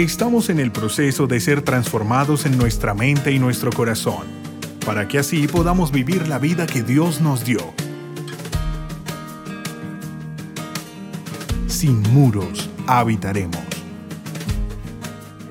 Estamos 0.00 0.48
en 0.48 0.60
el 0.60 0.72
proceso 0.72 1.26
de 1.26 1.40
ser 1.40 1.60
transformados 1.60 2.46
en 2.46 2.56
nuestra 2.56 2.94
mente 2.94 3.32
y 3.32 3.38
nuestro 3.38 3.70
corazón, 3.70 4.26
para 4.86 5.06
que 5.06 5.18
así 5.18 5.46
podamos 5.46 5.92
vivir 5.92 6.26
la 6.26 6.38
vida 6.38 6.66
que 6.66 6.82
Dios 6.82 7.20
nos 7.20 7.44
dio. 7.44 7.60
Sin 11.66 12.00
muros 12.14 12.70
habitaremos. 12.86 13.60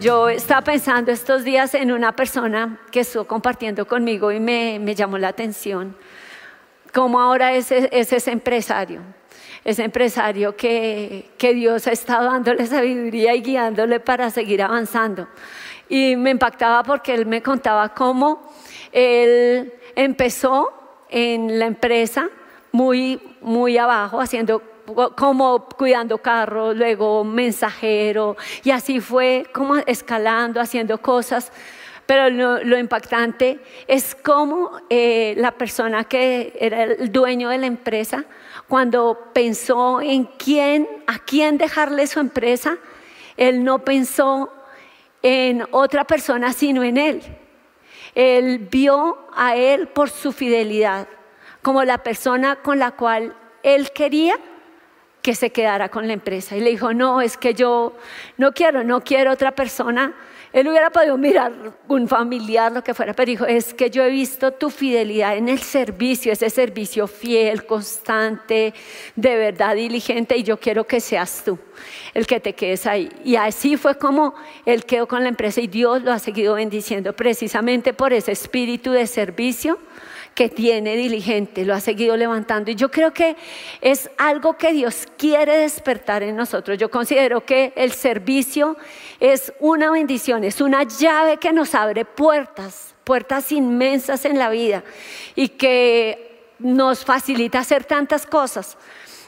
Yo 0.01 0.29
estaba 0.29 0.63
pensando 0.63 1.11
estos 1.11 1.43
días 1.43 1.75
en 1.75 1.91
una 1.91 2.15
persona 2.15 2.79
que 2.91 3.01
estuvo 3.01 3.25
compartiendo 3.25 3.87
conmigo 3.87 4.31
y 4.31 4.39
me, 4.39 4.95
llamó 4.95 5.19
la 5.19 5.27
atención, 5.27 5.95
como 6.91 7.19
ahora 7.19 7.53
es, 7.53 7.71
es 7.71 8.11
ese 8.11 8.31
empresario 8.31 9.18
ese 9.63 9.83
empresario 9.83 10.55
que, 10.55 11.31
Dios 11.39 11.87
ha 11.87 11.91
estado 11.91 12.31
dándole 12.31 12.65
sabiduría 12.65 13.35
y 13.35 13.41
guiándole 13.41 13.99
para 13.99 14.29
seguir 14.29 14.61
avanzando. 14.61 15.27
Y 15.87 16.15
me 16.15 16.31
impactaba 16.31 16.83
porque 16.83 17.13
él 17.13 17.25
me 17.25 17.41
contaba 17.41 17.93
cómo 17.93 18.51
él 18.91 19.73
empezó 19.95 20.71
en 21.09 21.59
la 21.59 21.65
empresa 21.65 22.29
muy, 22.71 23.19
muy 23.41 23.77
abajo, 23.77 24.21
haciendo 24.21 24.61
como 25.15 25.65
cuidando 25.77 26.17
carros, 26.17 26.75
luego 26.75 27.23
mensajero, 27.23 28.35
y 28.63 28.71
así 28.71 28.99
fue 28.99 29.45
como 29.53 29.77
escalando, 29.77 30.59
haciendo 30.59 30.99
cosas. 30.99 31.51
Pero 32.05 32.27
lo, 32.63 32.77
impactante 32.77 33.59
es 33.87 34.15
cómo 34.15 34.81
eh, 34.89 35.35
la 35.37 35.51
persona 35.51 36.05
que 36.05 36.57
era 36.59 36.81
el 36.81 37.11
dueño 37.11 37.49
de 37.49 37.59
la 37.59 37.67
empresa 37.67 38.25
cuando 38.69 39.31
pensó 39.33 39.99
en 39.99 40.25
quién, 40.25 40.87
a 41.07 41.17
quién 41.17 41.57
dejarle 41.57 42.05
su 42.05 42.19
empresa, 42.19 42.77
él 43.35 43.63
no 43.63 43.79
pensó 43.79 44.53
en 45.23 45.65
otra 45.71 46.05
persona 46.05 46.53
sino 46.53 46.83
en 46.83 46.97
él. 46.97 47.21
Él 48.13 48.59
vio 48.71 49.27
a 49.35 49.55
él 49.55 49.87
por 49.87 50.11
su 50.11 50.31
fidelidad, 50.31 51.07
como 51.63 51.83
la 51.83 51.97
persona 52.03 52.57
con 52.57 52.77
la 52.77 52.91
cual 52.91 53.35
él 53.63 53.91
quería 53.91 54.35
que 55.23 55.33
se 55.33 55.51
quedara 55.51 55.89
con 55.89 56.05
la 56.05 56.13
empresa. 56.13 56.55
Y 56.55 56.61
le 56.61 56.69
dijo, 56.69 56.93
no, 56.93 57.21
es 57.21 57.37
que 57.37 57.55
yo 57.55 57.97
no 58.37 58.53
quiero, 58.53 58.83
no 58.83 59.01
quiero 59.01 59.31
otra 59.31 59.51
persona 59.51 60.13
él 60.51 60.67
hubiera 60.67 60.89
podido 60.89 61.17
mirar 61.17 61.51
un 61.87 62.07
familiar, 62.07 62.71
lo 62.71 62.83
que 62.83 62.93
fuera, 62.93 63.13
pero 63.13 63.29
dijo, 63.29 63.45
es 63.45 63.73
que 63.73 63.89
yo 63.89 64.03
he 64.03 64.09
visto 64.09 64.51
tu 64.51 64.69
fidelidad 64.69 65.37
en 65.37 65.47
el 65.47 65.59
servicio, 65.59 66.31
ese 66.31 66.49
servicio 66.49 67.07
fiel, 67.07 67.65
constante, 67.65 68.73
de 69.15 69.35
verdad 69.35 69.75
diligente, 69.75 70.37
y 70.37 70.43
yo 70.43 70.59
quiero 70.59 70.85
que 70.85 70.99
seas 70.99 71.43
tú 71.45 71.59
el 72.13 72.25
que 72.25 72.39
te 72.39 72.53
quedes 72.53 72.85
ahí. 72.85 73.09
Y 73.23 73.35
así 73.35 73.77
fue 73.77 73.95
como 73.95 74.33
él 74.65 74.85
quedó 74.85 75.07
con 75.07 75.23
la 75.23 75.29
empresa 75.29 75.61
y 75.61 75.67
Dios 75.67 76.01
lo 76.01 76.11
ha 76.11 76.19
seguido 76.19 76.55
bendiciendo 76.55 77.13
precisamente 77.13 77.93
por 77.93 78.13
ese 78.13 78.31
espíritu 78.31 78.91
de 78.91 79.07
servicio 79.07 79.79
que 80.35 80.47
tiene 80.47 80.95
diligente, 80.95 81.65
lo 81.65 81.73
ha 81.73 81.81
seguido 81.81 82.15
levantando. 82.15 82.71
Y 82.71 82.75
yo 82.75 82.89
creo 82.89 83.11
que 83.11 83.35
es 83.81 84.09
algo 84.17 84.53
que 84.53 84.71
Dios 84.71 85.05
quiere 85.17 85.57
despertar 85.57 86.23
en 86.23 86.35
nosotros. 86.35 86.77
Yo 86.77 86.89
considero 86.89 87.43
que 87.43 87.73
el 87.75 87.91
servicio 87.91 88.77
es 89.19 89.53
una 89.59 89.91
bendición, 89.91 90.43
es 90.43 90.61
una 90.61 90.83
llave 90.83 91.37
que 91.37 91.51
nos 91.51 91.75
abre 91.75 92.05
puertas, 92.05 92.95
puertas 93.03 93.51
inmensas 93.51 94.25
en 94.25 94.39
la 94.39 94.49
vida 94.49 94.83
y 95.35 95.49
que 95.49 96.53
nos 96.59 97.03
facilita 97.03 97.59
hacer 97.59 97.85
tantas 97.85 98.25
cosas. 98.25 98.77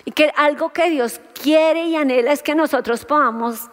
Y 0.05 0.11
que 0.11 0.31
algo 0.35 0.73
que 0.73 0.89
Dios 0.89 1.19
quiere 1.41 1.85
y 1.85 1.95
anhela 1.95 2.31
es 2.31 2.41
que 2.41 2.55
nosotros 2.55 3.05
podamos 3.05 3.69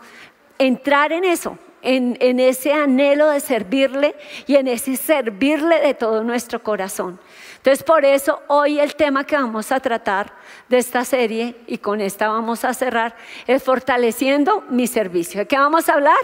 entrar 0.59 1.13
en 1.13 1.25
eso, 1.25 1.59
en, 1.83 2.41
ese 2.41 2.73
anhelo 2.73 3.31
de 3.31 3.41
servirle 3.41 4.15
y 4.47 4.57
en 4.57 4.69
ese 4.69 4.97
servirle 4.97 5.81
de 5.81 5.95
todo 5.95 6.25
nuestro 6.25 6.63
corazón. 6.63 7.19
Entonces, 7.59 7.83
por 7.83 8.05
eso 8.05 8.41
hoy 8.47 8.81
el 8.81 8.95
tema 8.95 9.25
que 9.25 9.37
vamos 9.37 9.73
a 9.73 9.81
tratar 9.81 10.33
de 10.69 10.79
esta 10.79 11.05
serie, 11.05 11.57
y 11.67 11.79
con 11.79 12.01
esta 12.01 12.29
vamos 12.29 12.65
a 12.65 12.73
cerrar, 12.73 13.17
es 13.47 13.63
fortaleciendo 13.63 14.65
mi 14.71 14.87
servicio. 14.87 15.41
¿De 15.41 15.47
qué 15.47 15.59
vamos 15.59 15.89
a 15.89 15.95
hablar? 15.95 16.19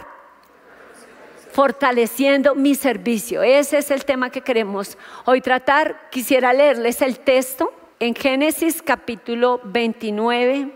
Fortaleciendo 1.52 2.54
mi 2.54 2.74
servicio. 2.74 3.42
Ese 3.42 3.78
es 3.78 3.90
el 3.90 4.04
tema 4.04 4.30
que 4.30 4.40
queremos 4.40 4.96
hoy 5.24 5.40
tratar. 5.40 6.08
Quisiera 6.10 6.52
leerles 6.52 7.02
el 7.02 7.18
texto 7.18 7.72
en 7.98 8.14
Génesis 8.14 8.80
capítulo 8.80 9.60
29, 9.64 10.72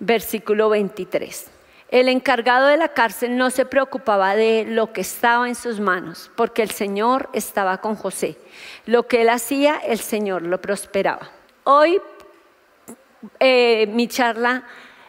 versículo 0.00 0.68
23. 0.68 1.55
El 1.88 2.08
encargado 2.08 2.66
de 2.66 2.76
la 2.76 2.88
cárcel 2.88 3.36
no 3.36 3.50
se 3.50 3.64
preocupaba 3.64 4.34
de 4.34 4.64
lo 4.66 4.92
que 4.92 5.02
estaba 5.02 5.48
en 5.48 5.54
sus 5.54 5.78
manos, 5.78 6.30
porque 6.34 6.62
el 6.62 6.70
Señor 6.70 7.28
estaba 7.32 7.80
con 7.80 7.94
José. 7.94 8.36
Lo 8.86 9.06
que 9.06 9.22
él 9.22 9.28
hacía, 9.28 9.76
el 9.76 10.00
Señor 10.00 10.42
lo 10.42 10.60
prosperaba. 10.60 11.30
Hoy 11.62 12.00
eh, 13.38 13.86
mi 13.88 14.08
charla 14.08 14.64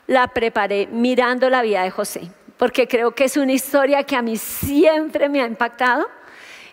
la 0.06 0.28
preparé 0.28 0.88
mirando 0.88 1.50
la 1.50 1.64
vida 1.64 1.82
de 1.82 1.90
José, 1.90 2.30
porque 2.58 2.88
creo 2.88 3.12
que 3.12 3.26
es 3.26 3.38
una 3.38 3.54
historia 3.54 4.04
que 4.04 4.16
a 4.16 4.22
mí 4.22 4.38
siempre 4.38 5.30
me 5.30 5.42
ha 5.42 5.48
impactado 5.48 6.08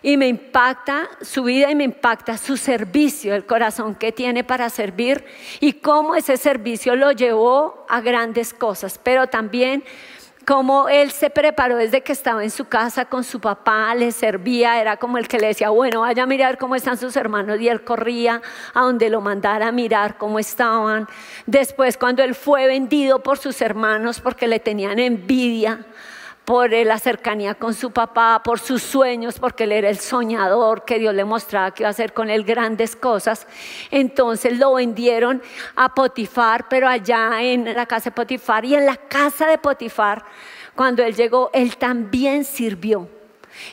y 0.05 0.17
me 0.17 0.27
impacta 0.27 1.09
su 1.19 1.45
vida 1.45 1.71
y 1.71 1.73
me 1.73 1.83
impacta 1.83 2.37
su 2.37 2.57
servicio, 2.57 3.33
el 3.33 3.47
corazón 3.47 3.95
que 3.95 4.11
tiene 4.11 4.43
para 4.43 4.69
servir 4.69 5.25
y 5.59 5.73
cómo 5.73 6.13
ese 6.15 6.37
servicio 6.37 6.95
lo 6.95 7.11
llevó 7.11 7.87
a 7.89 8.01
grandes 8.01 8.53
cosas, 8.53 8.99
pero 9.01 9.25
también 9.25 9.83
cómo 10.45 10.89
él 10.89 11.09
se 11.09 11.31
preparó 11.31 11.77
desde 11.77 12.01
que 12.01 12.11
estaba 12.11 12.43
en 12.43 12.51
su 12.51 12.65
casa 12.65 13.05
con 13.05 13.23
su 13.23 13.41
papá, 13.41 13.95
le 13.95 14.11
servía, 14.11 14.79
era 14.79 14.97
como 14.97 15.17
el 15.17 15.27
que 15.27 15.39
le 15.39 15.47
decía, 15.47 15.69
bueno, 15.71 16.01
vaya 16.01 16.21
a 16.21 16.27
mirar 16.27 16.59
cómo 16.59 16.75
están 16.75 16.97
sus 16.97 17.15
hermanos 17.15 17.59
y 17.59 17.67
él 17.67 17.83
corría 17.83 18.43
a 18.75 18.81
donde 18.81 19.09
lo 19.09 19.21
mandara 19.21 19.69
a 19.69 19.71
mirar 19.71 20.19
cómo 20.19 20.37
estaban. 20.37 21.07
Después 21.47 21.97
cuando 21.97 22.23
él 22.23 22.35
fue 22.35 22.67
vendido 22.67 23.23
por 23.23 23.39
sus 23.39 23.59
hermanos 23.59 24.19
porque 24.19 24.47
le 24.47 24.59
tenían 24.59 24.99
envidia, 24.99 25.83
por 26.45 26.71
la 26.71 26.99
cercanía 26.99 27.55
con 27.55 27.73
su 27.73 27.91
papá, 27.91 28.41
por 28.43 28.59
sus 28.59 28.83
sueños, 28.83 29.39
porque 29.39 29.63
él 29.63 29.71
era 29.71 29.89
el 29.89 29.97
soñador 29.97 30.85
que 30.85 30.99
Dios 30.99 31.13
le 31.13 31.25
mostraba 31.25 31.71
que 31.71 31.81
iba 31.83 31.87
a 31.87 31.91
hacer 31.91 32.13
con 32.13 32.29
él 32.29 32.43
grandes 32.43 32.95
cosas. 32.95 33.47
Entonces 33.89 34.57
lo 34.59 34.75
vendieron 34.75 35.41
a 35.75 35.93
Potifar, 35.93 36.69
pero 36.69 36.87
allá 36.87 37.41
en 37.41 37.75
la 37.75 37.87
casa 37.87 38.11
de 38.11 38.15
Potifar 38.15 38.63
y 38.63 38.75
en 38.75 38.85
la 38.85 38.95
casa 38.95 39.47
de 39.47 39.57
Potifar, 39.57 40.23
cuando 40.75 41.03
él 41.03 41.15
llegó, 41.15 41.49
él 41.51 41.77
también 41.77 42.45
sirvió. 42.45 43.09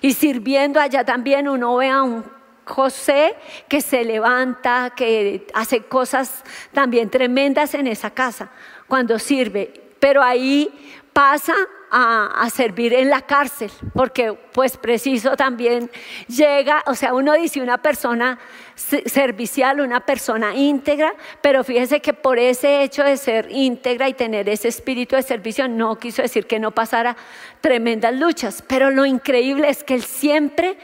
Y 0.00 0.14
sirviendo 0.14 0.80
allá 0.80 1.04
también 1.04 1.48
uno 1.48 1.76
ve 1.76 1.90
a 1.90 2.02
un 2.02 2.24
José 2.64 3.34
que 3.68 3.80
se 3.80 4.04
levanta, 4.04 4.92
que 4.96 5.46
hace 5.52 5.82
cosas 5.82 6.44
también 6.72 7.10
tremendas 7.10 7.74
en 7.74 7.86
esa 7.86 8.10
casa 8.10 8.50
cuando 8.86 9.18
sirve. 9.18 9.74
Pero 9.98 10.22
ahí 10.22 10.70
pasa 11.12 11.54
a, 11.94 12.48
servir 12.50 12.94
en 12.94 13.10
la 13.10 13.20
cárcel, 13.20 13.70
porque 13.92 14.32
pues 14.52 14.78
preciso 14.78 15.36
también 15.36 15.90
llega, 16.26 16.82
o 16.86 16.94
sea, 16.94 17.12
uno 17.12 17.34
dice 17.34 17.60
una 17.60 17.76
persona 17.78 18.38
servicial, 18.74 19.80
una 19.80 20.00
persona 20.00 20.56
íntegra, 20.56 21.12
pero 21.42 21.62
fíjese 21.62 22.00
que 22.00 22.14
por 22.14 22.38
ese 22.38 22.82
hecho 22.82 23.04
de 23.04 23.18
ser 23.18 23.48
íntegra 23.50 24.08
y 24.08 24.14
tener 24.14 24.48
ese 24.48 24.68
espíritu 24.68 25.16
de 25.16 25.22
servicio 25.22 25.68
no 25.68 25.98
quiso 25.98 26.22
decir 26.22 26.46
que 26.46 26.58
no 26.58 26.70
pasara 26.70 27.14
tremendas 27.60 28.14
luchas, 28.14 28.64
pero 28.66 28.90
lo 28.90 29.04
increíble 29.04 29.68
es 29.68 29.84
que 29.84 29.94
él 29.94 30.02
siempre 30.02 30.78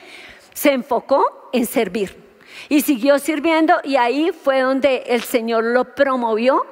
se 0.52 0.72
enfocó 0.72 1.48
en 1.54 1.64
servir 1.64 2.16
y 2.68 2.82
siguió 2.82 3.18
sirviendo 3.18 3.74
y 3.82 3.96
ahí 3.96 4.30
fue 4.30 4.60
donde 4.60 5.04
el 5.06 5.22
Señor 5.22 5.64
lo 5.64 5.94
promovió 5.94 6.66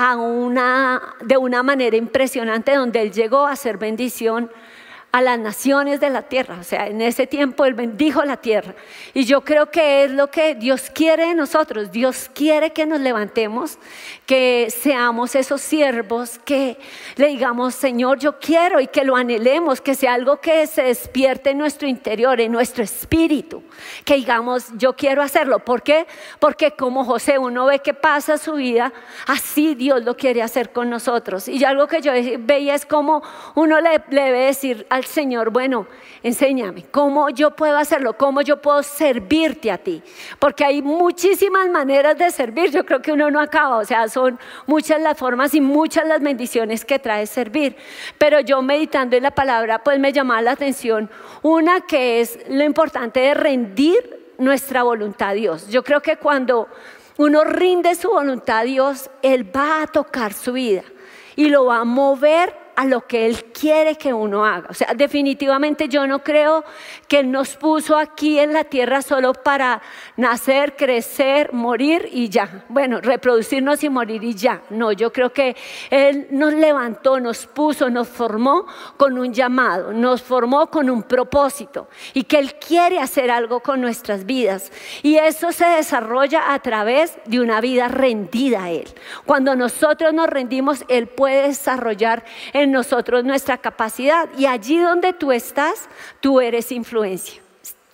a 0.00 0.16
una, 0.16 1.16
de 1.24 1.36
una 1.36 1.64
manera 1.64 1.96
impresionante 1.96 2.72
donde 2.72 3.02
él 3.02 3.10
llegó 3.10 3.48
a 3.48 3.56
ser 3.56 3.78
bendición 3.78 4.48
a 5.10 5.22
las 5.22 5.38
naciones 5.38 6.00
de 6.00 6.10
la 6.10 6.22
tierra. 6.22 6.58
O 6.60 6.64
sea, 6.64 6.86
en 6.86 7.00
ese 7.00 7.26
tiempo 7.26 7.64
Él 7.64 7.74
bendijo 7.74 8.22
la 8.24 8.36
tierra. 8.36 8.74
Y 9.14 9.24
yo 9.24 9.40
creo 9.40 9.70
que 9.70 10.04
es 10.04 10.10
lo 10.10 10.30
que 10.30 10.54
Dios 10.54 10.90
quiere 10.90 11.28
de 11.28 11.34
nosotros. 11.34 11.90
Dios 11.90 12.30
quiere 12.34 12.72
que 12.72 12.84
nos 12.84 13.00
levantemos, 13.00 13.78
que 14.26 14.68
seamos 14.70 15.34
esos 15.34 15.62
siervos, 15.62 16.38
que 16.44 16.76
le 17.16 17.28
digamos, 17.28 17.74
Señor, 17.74 18.18
yo 18.18 18.38
quiero 18.38 18.80
y 18.80 18.86
que 18.86 19.04
lo 19.04 19.16
anhelemos, 19.16 19.80
que 19.80 19.94
sea 19.94 20.14
algo 20.14 20.40
que 20.40 20.66
se 20.66 20.82
despierte 20.82 21.50
en 21.50 21.58
nuestro 21.58 21.88
interior, 21.88 22.38
en 22.40 22.52
nuestro 22.52 22.84
espíritu. 22.84 23.62
Que 24.04 24.16
digamos, 24.16 24.66
yo 24.76 24.94
quiero 24.94 25.22
hacerlo. 25.22 25.60
¿Por 25.60 25.82
qué? 25.82 26.06
Porque 26.38 26.72
como 26.72 27.04
José, 27.04 27.38
uno 27.38 27.64
ve 27.64 27.78
que 27.78 27.94
pasa 27.94 28.36
su 28.36 28.54
vida, 28.54 28.92
así 29.26 29.74
Dios 29.74 30.04
lo 30.04 30.16
quiere 30.18 30.42
hacer 30.42 30.70
con 30.70 30.90
nosotros. 30.90 31.48
Y 31.48 31.64
algo 31.64 31.86
que 31.86 32.02
yo 32.02 32.12
veía 32.40 32.74
es 32.74 32.84
como 32.84 33.22
uno 33.54 33.80
le, 33.80 34.02
le 34.10 34.22
debe 34.22 34.44
decir 34.44 34.86
Señor, 35.04 35.50
bueno, 35.50 35.86
enséñame, 36.22 36.84
¿cómo 36.90 37.30
yo 37.30 37.52
puedo 37.56 37.76
hacerlo? 37.76 38.16
¿Cómo 38.16 38.42
yo 38.42 38.60
puedo 38.60 38.82
servirte 38.82 39.70
a 39.70 39.78
ti? 39.78 40.02
Porque 40.38 40.64
hay 40.64 40.82
muchísimas 40.82 41.68
maneras 41.68 42.18
de 42.18 42.30
servir, 42.30 42.70
yo 42.70 42.84
creo 42.84 43.00
que 43.02 43.12
uno 43.12 43.30
no 43.30 43.40
acaba, 43.40 43.78
o 43.78 43.84
sea, 43.84 44.08
son 44.08 44.38
muchas 44.66 45.00
las 45.00 45.18
formas 45.18 45.54
y 45.54 45.60
muchas 45.60 46.06
las 46.06 46.20
bendiciones 46.20 46.84
que 46.84 46.98
trae 46.98 47.26
servir. 47.26 47.76
Pero 48.18 48.40
yo 48.40 48.62
meditando 48.62 49.16
en 49.16 49.22
la 49.22 49.30
palabra, 49.30 49.82
pues 49.82 49.98
me 49.98 50.12
llamaba 50.12 50.42
la 50.42 50.52
atención 50.52 51.10
una 51.42 51.80
que 51.82 52.20
es 52.20 52.38
lo 52.48 52.64
importante 52.64 53.20
de 53.20 53.34
rendir 53.34 54.34
nuestra 54.38 54.82
voluntad 54.82 55.30
a 55.30 55.32
Dios. 55.32 55.68
Yo 55.68 55.82
creo 55.82 56.00
que 56.00 56.16
cuando 56.16 56.68
uno 57.16 57.44
rinde 57.44 57.94
su 57.94 58.08
voluntad 58.10 58.58
a 58.58 58.62
Dios, 58.62 59.10
Él 59.22 59.54
va 59.54 59.82
a 59.82 59.86
tocar 59.86 60.32
su 60.32 60.52
vida 60.52 60.84
y 61.34 61.48
lo 61.48 61.66
va 61.66 61.78
a 61.78 61.84
mover 61.84 62.54
a 62.78 62.84
lo 62.84 63.08
que 63.08 63.26
Él 63.26 63.46
quiere 63.46 63.96
que 63.96 64.14
uno 64.14 64.44
haga. 64.44 64.68
O 64.70 64.72
sea, 64.72 64.94
definitivamente 64.94 65.88
yo 65.88 66.06
no 66.06 66.20
creo 66.20 66.64
que 67.08 67.18
Él 67.18 67.32
nos 67.32 67.56
puso 67.56 67.98
aquí 67.98 68.38
en 68.38 68.52
la 68.52 68.62
tierra 68.62 69.02
solo 69.02 69.32
para 69.32 69.82
nacer, 70.16 70.76
crecer, 70.76 71.52
morir 71.52 72.08
y 72.12 72.28
ya. 72.28 72.64
Bueno, 72.68 73.00
reproducirnos 73.00 73.82
y 73.82 73.88
morir 73.88 74.22
y 74.22 74.32
ya. 74.36 74.62
No, 74.70 74.92
yo 74.92 75.12
creo 75.12 75.32
que 75.32 75.56
Él 75.90 76.28
nos 76.30 76.54
levantó, 76.54 77.18
nos 77.18 77.46
puso, 77.46 77.90
nos 77.90 78.06
formó 78.06 78.64
con 78.96 79.18
un 79.18 79.34
llamado, 79.34 79.92
nos 79.92 80.22
formó 80.22 80.68
con 80.68 80.88
un 80.88 81.02
propósito 81.02 81.88
y 82.14 82.22
que 82.22 82.38
Él 82.38 82.54
quiere 82.64 83.00
hacer 83.00 83.28
algo 83.28 83.58
con 83.58 83.80
nuestras 83.80 84.24
vidas. 84.24 84.70
Y 85.02 85.16
eso 85.16 85.50
se 85.50 85.66
desarrolla 85.66 86.54
a 86.54 86.60
través 86.60 87.18
de 87.24 87.40
una 87.40 87.60
vida 87.60 87.88
rendida 87.88 88.62
a 88.62 88.70
Él. 88.70 88.86
Cuando 89.26 89.56
nosotros 89.56 90.14
nos 90.14 90.28
rendimos, 90.28 90.84
Él 90.86 91.08
puede 91.08 91.48
desarrollar 91.48 92.24
en 92.52 92.67
nosotros 92.70 93.24
nuestra 93.24 93.58
capacidad. 93.58 94.28
Y 94.36 94.46
allí 94.46 94.78
donde 94.78 95.12
tú 95.12 95.32
estás, 95.32 95.88
tú 96.20 96.40
eres 96.40 96.72
influencia. 96.72 97.42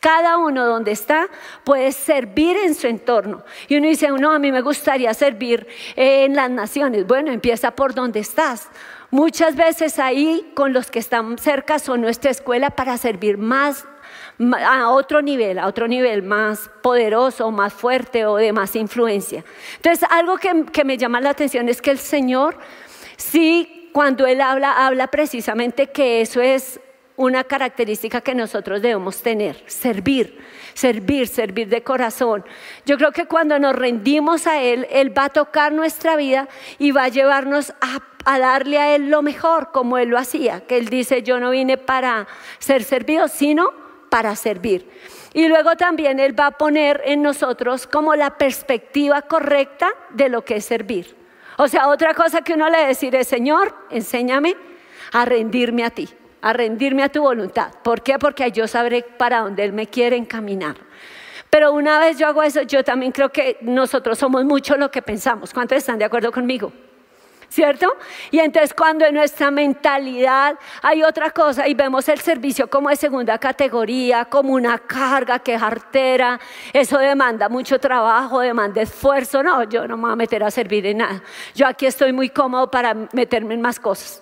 Cada 0.00 0.36
uno 0.36 0.66
donde 0.66 0.92
está 0.92 1.28
puede 1.64 1.90
servir 1.92 2.58
en 2.58 2.74
su 2.74 2.86
entorno. 2.86 3.42
Y 3.68 3.76
uno 3.78 3.88
dice, 3.88 4.08
no, 4.08 4.32
a 4.32 4.38
mí 4.38 4.52
me 4.52 4.60
gustaría 4.60 5.14
servir 5.14 5.66
en 5.96 6.36
las 6.36 6.50
naciones. 6.50 7.06
Bueno, 7.06 7.32
empieza 7.32 7.70
por 7.70 7.94
donde 7.94 8.20
estás. 8.20 8.68
Muchas 9.10 9.56
veces 9.56 9.98
ahí 9.98 10.50
con 10.54 10.72
los 10.72 10.90
que 10.90 10.98
están 10.98 11.38
cerca 11.38 11.78
son 11.78 12.02
nuestra 12.02 12.30
escuela 12.30 12.70
para 12.70 12.98
servir 12.98 13.38
más 13.38 13.86
a 14.66 14.90
otro 14.90 15.22
nivel, 15.22 15.58
a 15.58 15.66
otro 15.66 15.86
nivel 15.86 16.22
más 16.22 16.70
poderoso, 16.82 17.50
más 17.50 17.72
fuerte 17.72 18.26
o 18.26 18.36
de 18.36 18.52
más 18.52 18.74
influencia. 18.74 19.44
Entonces, 19.76 20.06
algo 20.10 20.36
que, 20.36 20.66
que 20.72 20.84
me 20.84 20.98
llama 20.98 21.20
la 21.20 21.30
atención 21.30 21.68
es 21.68 21.80
que 21.80 21.90
el 21.90 21.98
Señor 21.98 22.58
sí 23.16 23.83
cuando 23.94 24.26
él 24.26 24.40
habla, 24.40 24.84
habla 24.88 25.06
precisamente 25.06 25.86
que 25.86 26.20
eso 26.20 26.40
es 26.40 26.80
una 27.14 27.44
característica 27.44 28.20
que 28.22 28.34
nosotros 28.34 28.82
debemos 28.82 29.22
tener, 29.22 29.62
servir, 29.66 30.36
servir, 30.74 31.28
servir 31.28 31.68
de 31.68 31.84
corazón. 31.84 32.44
Yo 32.86 32.96
creo 32.96 33.12
que 33.12 33.26
cuando 33.26 33.56
nos 33.60 33.72
rendimos 33.76 34.48
a 34.48 34.60
Él, 34.60 34.88
Él 34.90 35.16
va 35.16 35.26
a 35.26 35.28
tocar 35.28 35.70
nuestra 35.70 36.16
vida 36.16 36.48
y 36.80 36.90
va 36.90 37.04
a 37.04 37.08
llevarnos 37.08 37.72
a, 37.80 38.00
a, 38.24 38.40
darle 38.40 38.78
a 38.78 38.96
Él 38.96 39.10
lo 39.10 39.22
mejor, 39.22 39.70
como 39.70 39.96
Él 39.96 40.08
lo 40.08 40.18
hacía, 40.18 40.66
que 40.66 40.76
Él 40.76 40.88
dice, 40.88 41.22
yo 41.22 41.38
no 41.38 41.50
vine 41.50 41.78
para 41.78 42.26
ser 42.58 42.82
servido, 42.82 43.28
sino 43.28 43.72
para 44.10 44.34
servir. 44.34 44.90
Y 45.34 45.46
luego 45.46 45.76
también 45.76 46.18
Él 46.18 46.36
va 46.36 46.46
a 46.46 46.58
poner 46.58 47.00
en 47.04 47.22
nosotros 47.22 47.86
como 47.86 48.16
la 48.16 48.38
perspectiva 48.38 49.22
correcta 49.22 49.86
de 50.10 50.30
lo 50.30 50.44
que 50.44 50.56
es 50.56 50.64
servir. 50.64 51.23
O 51.56 51.68
sea, 51.68 51.88
otra 51.88 52.14
cosa 52.14 52.42
que 52.42 52.54
uno 52.54 52.68
le 52.68 52.86
decir 52.86 53.14
es, 53.14 53.28
Señor, 53.28 53.74
enséñame 53.90 54.56
a 55.12 55.24
rendirme 55.24 55.84
a 55.84 55.90
ti, 55.90 56.08
a 56.42 56.52
rendirme 56.52 57.02
a 57.02 57.08
tu 57.08 57.22
voluntad. 57.22 57.72
¿Por 57.82 58.02
qué? 58.02 58.18
Porque 58.18 58.50
yo 58.50 58.66
sabré 58.66 59.02
para 59.02 59.40
dónde 59.40 59.64
Él 59.64 59.72
me 59.72 59.86
quiere 59.86 60.16
encaminar. 60.16 60.76
Pero 61.50 61.72
una 61.72 62.00
vez 62.00 62.18
yo 62.18 62.26
hago 62.26 62.42
eso, 62.42 62.62
yo 62.62 62.82
también 62.82 63.12
creo 63.12 63.30
que 63.30 63.58
nosotros 63.60 64.18
somos 64.18 64.44
mucho 64.44 64.76
lo 64.76 64.90
que 64.90 65.02
pensamos. 65.02 65.54
¿Cuántos 65.54 65.78
están 65.78 65.98
de 65.98 66.04
acuerdo 66.04 66.32
conmigo? 66.32 66.72
¿Cierto? 67.54 67.96
Y 68.32 68.40
entonces 68.40 68.74
cuando 68.74 69.06
en 69.06 69.14
nuestra 69.14 69.50
mentalidad 69.52 70.58
hay 70.82 71.04
otra 71.04 71.30
cosa 71.30 71.68
y 71.68 71.74
vemos 71.74 72.08
el 72.08 72.18
servicio 72.18 72.68
como 72.68 72.88
de 72.88 72.96
segunda 72.96 73.38
categoría, 73.38 74.24
como 74.24 74.54
una 74.54 74.76
carga 74.78 75.38
que 75.38 75.54
es 75.54 75.62
artera, 75.62 76.40
eso 76.72 76.98
demanda 76.98 77.48
mucho 77.48 77.78
trabajo, 77.78 78.40
demanda 78.40 78.82
esfuerzo, 78.82 79.40
no, 79.42 79.62
yo 79.64 79.86
no 79.86 79.96
me 79.96 80.02
voy 80.02 80.12
a 80.12 80.16
meter 80.16 80.42
a 80.42 80.50
servir 80.50 80.84
en 80.86 80.98
nada. 80.98 81.22
Yo 81.54 81.68
aquí 81.68 81.86
estoy 81.86 82.12
muy 82.12 82.28
cómodo 82.30 82.68
para 82.70 82.92
meterme 83.12 83.54
en 83.54 83.60
más 83.60 83.78
cosas 83.78 84.20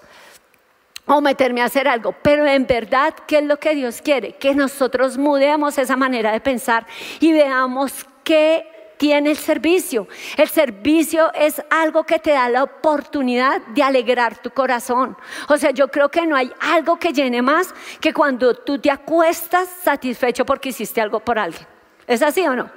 o 1.06 1.22
meterme 1.22 1.62
a 1.62 1.64
hacer 1.64 1.88
algo. 1.88 2.14
Pero 2.22 2.46
en 2.46 2.66
verdad, 2.66 3.14
¿qué 3.26 3.38
es 3.38 3.44
lo 3.44 3.58
que 3.58 3.74
Dios 3.74 4.02
quiere? 4.02 4.34
Que 4.34 4.54
nosotros 4.54 5.16
mudemos 5.16 5.78
esa 5.78 5.96
manera 5.96 6.32
de 6.32 6.40
pensar 6.40 6.86
y 7.18 7.32
veamos 7.32 8.06
qué 8.24 8.71
tiene 9.02 9.30
el 9.32 9.36
servicio. 9.36 10.06
El 10.36 10.48
servicio 10.48 11.32
es 11.34 11.60
algo 11.70 12.04
que 12.04 12.20
te 12.20 12.30
da 12.30 12.48
la 12.48 12.62
oportunidad 12.62 13.60
de 13.62 13.82
alegrar 13.82 14.38
tu 14.38 14.50
corazón. 14.50 15.16
O 15.48 15.56
sea, 15.56 15.72
yo 15.72 15.88
creo 15.88 16.08
que 16.08 16.24
no 16.24 16.36
hay 16.36 16.52
algo 16.60 17.00
que 17.00 17.12
llene 17.12 17.42
más 17.42 17.74
que 18.00 18.14
cuando 18.14 18.54
tú 18.54 18.78
te 18.78 18.92
acuestas 18.92 19.68
satisfecho 19.82 20.44
porque 20.44 20.68
hiciste 20.68 21.00
algo 21.00 21.18
por 21.18 21.36
alguien. 21.36 21.66
¿Es 22.06 22.22
así 22.22 22.46
o 22.46 22.54
no? 22.54 22.70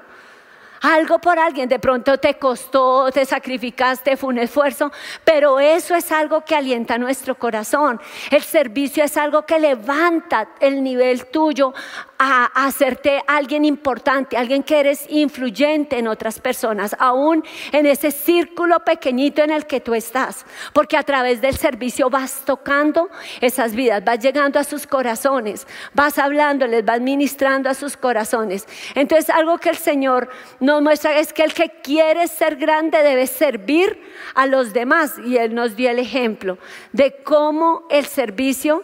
algo 0.81 1.19
por 1.19 1.39
alguien, 1.39 1.67
de 1.67 1.79
pronto 1.79 2.17
te 2.19 2.35
costó, 2.35 3.09
te 3.11 3.25
sacrificaste, 3.25 4.17
fue 4.17 4.29
un 4.29 4.37
esfuerzo, 4.37 4.91
pero 5.23 5.59
eso 5.59 5.95
es 5.95 6.11
algo 6.11 6.41
que 6.41 6.55
alienta 6.55 6.97
nuestro 6.97 7.35
corazón. 7.35 7.99
El 8.29 8.43
servicio 8.43 9.03
es 9.03 9.17
algo 9.17 9.45
que 9.45 9.59
levanta 9.59 10.49
el 10.59 10.83
nivel 10.83 11.25
tuyo 11.27 11.73
a, 12.17 12.45
hacerte 12.65 13.21
alguien 13.27 13.65
importante, 13.65 14.37
alguien 14.37 14.63
que 14.63 14.79
eres 14.79 15.05
influyente 15.09 15.97
en 15.97 16.07
otras 16.07 16.39
personas, 16.39 16.95
aún 16.99 17.43
en 17.71 17.85
ese 17.85 18.11
círculo 18.11 18.79
pequeñito 18.79 19.43
en 19.43 19.51
el 19.51 19.65
que 19.65 19.81
tú 19.81 19.93
estás, 19.93 20.45
porque 20.73 20.97
a 20.97 21.03
través 21.03 21.41
del 21.41 21.57
servicio 21.57 22.09
vas 22.09 22.43
tocando 22.45 23.09
esas 23.41 23.75
vidas, 23.75 24.03
vas 24.03 24.19
llegando 24.19 24.59
a 24.59 24.63
sus 24.63 24.87
corazones, 24.87 25.67
vas 25.93 26.17
hablándoles, 26.17 26.85
vas 26.85 27.01
ministrando 27.01 27.69
a 27.69 27.73
sus 27.73 27.97
corazones. 27.97 28.67
Entonces, 28.95 29.29
algo 29.29 29.57
que 29.57 29.69
el 29.69 29.77
Señor 29.77 30.29
nos 30.59 30.81
muestra 30.81 31.19
es 31.19 31.33
que 31.33 31.43
el 31.43 31.53
que 31.53 31.69
quiere 31.83 32.27
ser 32.27 32.55
grande 32.55 33.03
debe 33.03 33.27
servir 33.27 34.01
a 34.33 34.45
los 34.45 34.73
demás, 34.73 35.13
y 35.25 35.37
Él 35.37 35.53
nos 35.53 35.75
dio 35.75 35.89
el 35.89 35.99
ejemplo 35.99 36.57
de 36.91 37.23
cómo 37.23 37.85
el 37.89 38.05
servicio 38.05 38.83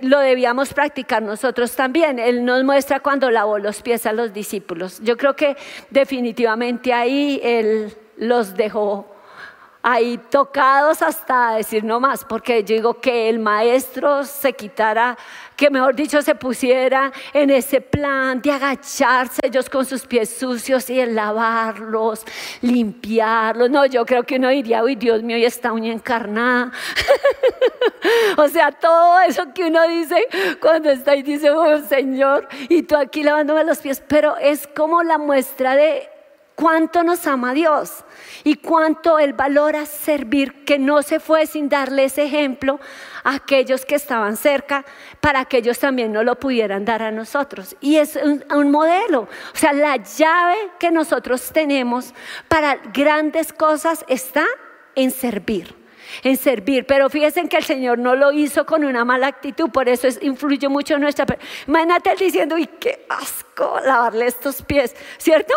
lo 0.00 0.20
debíamos 0.20 0.74
practicar 0.74 1.22
nosotros 1.22 1.74
también. 1.74 2.18
Él 2.18 2.44
nos 2.44 2.64
muestra 2.64 3.00
cuando 3.00 3.30
lavó 3.30 3.58
los 3.58 3.82
pies 3.82 4.06
a 4.06 4.12
los 4.12 4.32
discípulos. 4.32 5.00
Yo 5.02 5.16
creo 5.16 5.36
que 5.36 5.56
definitivamente 5.90 6.92
ahí 6.92 7.40
Él 7.42 7.96
los 8.16 8.54
dejó 8.56 9.17
ahí 9.90 10.18
tocados 10.18 11.00
hasta 11.00 11.52
decir 11.52 11.82
no 11.82 11.98
más, 11.98 12.24
porque 12.24 12.62
yo 12.62 12.74
digo 12.74 13.00
que 13.00 13.30
el 13.30 13.38
maestro 13.38 14.22
se 14.24 14.52
quitara, 14.52 15.16
que 15.56 15.70
mejor 15.70 15.96
dicho 15.96 16.20
se 16.20 16.34
pusiera 16.34 17.10
en 17.32 17.48
ese 17.48 17.80
plan 17.80 18.42
de 18.42 18.52
agacharse 18.52 19.40
ellos 19.42 19.70
con 19.70 19.86
sus 19.86 20.06
pies 20.06 20.36
sucios 20.38 20.90
y 20.90 21.00
el 21.00 21.14
lavarlos, 21.14 22.24
limpiarlos. 22.60 23.70
No, 23.70 23.86
yo 23.86 24.04
creo 24.04 24.24
que 24.24 24.36
uno 24.36 24.50
diría, 24.50 24.84
uy, 24.84 24.94
Dios 24.94 25.22
mío, 25.22 25.38
y 25.38 25.44
esta 25.46 25.72
uña 25.72 25.90
encarnada. 25.90 26.70
o 28.36 28.46
sea, 28.48 28.70
todo 28.72 29.20
eso 29.20 29.54
que 29.54 29.64
uno 29.64 29.88
dice 29.88 30.26
cuando 30.60 30.90
está 30.90 31.16
y 31.16 31.22
dice, 31.22 31.50
oh 31.50 31.78
Señor, 31.78 32.46
y 32.68 32.82
tú 32.82 32.94
aquí 32.94 33.22
lavándome 33.22 33.64
los 33.64 33.78
pies, 33.78 34.02
pero 34.06 34.36
es 34.36 34.66
como 34.66 35.02
la 35.02 35.16
muestra 35.16 35.76
de 35.76 36.08
cuánto 36.54 37.02
nos 37.04 37.26
ama 37.26 37.54
Dios 37.54 38.04
y 38.44 38.56
cuánto 38.56 39.18
Él 39.18 39.32
valora 39.32 39.86
servir, 39.86 40.64
que 40.64 40.78
no 40.78 41.02
se 41.02 41.20
fue 41.20 41.46
sin 41.46 41.68
darle 41.68 42.04
ese 42.04 42.24
ejemplo 42.24 42.80
a 43.24 43.34
aquellos 43.34 43.84
que 43.84 43.94
estaban 43.94 44.36
cerca 44.36 44.84
para 45.20 45.44
que 45.44 45.58
ellos 45.58 45.78
también 45.78 46.12
no 46.12 46.22
lo 46.22 46.38
pudieran 46.38 46.84
dar 46.84 47.02
a 47.02 47.10
nosotros. 47.10 47.76
Y 47.80 47.96
es 47.96 48.16
un, 48.16 48.70
modelo, 48.70 49.22
o 49.22 49.56
sea, 49.56 49.72
la 49.72 49.96
llave 49.96 50.56
que 50.78 50.90
nosotros 50.90 51.50
tenemos 51.52 52.14
para 52.48 52.76
grandes 52.92 53.52
cosas 53.52 54.04
está 54.08 54.44
en 54.94 55.10
servir 55.10 55.76
en 56.22 56.38
servir. 56.38 56.86
Pero 56.86 57.10
fíjense 57.10 57.46
que 57.48 57.58
el 57.58 57.64
Señor 57.64 57.98
no 57.98 58.16
lo 58.16 58.32
hizo 58.32 58.64
con 58.64 58.82
una 58.82 59.04
mala 59.04 59.26
actitud, 59.26 59.70
por 59.70 59.90
eso 59.90 60.06
es, 60.06 60.18
influye 60.22 60.66
mucho 60.66 60.94
en 60.94 61.02
nuestra... 61.02 61.26
Imagínate 61.66 62.12
él 62.12 62.18
diciendo, 62.18 62.54
uy, 62.54 62.66
qué 62.80 63.04
asco 63.10 63.78
lavarle 63.84 64.26
estos 64.26 64.62
pies, 64.62 64.96
¿cierto? 65.18 65.54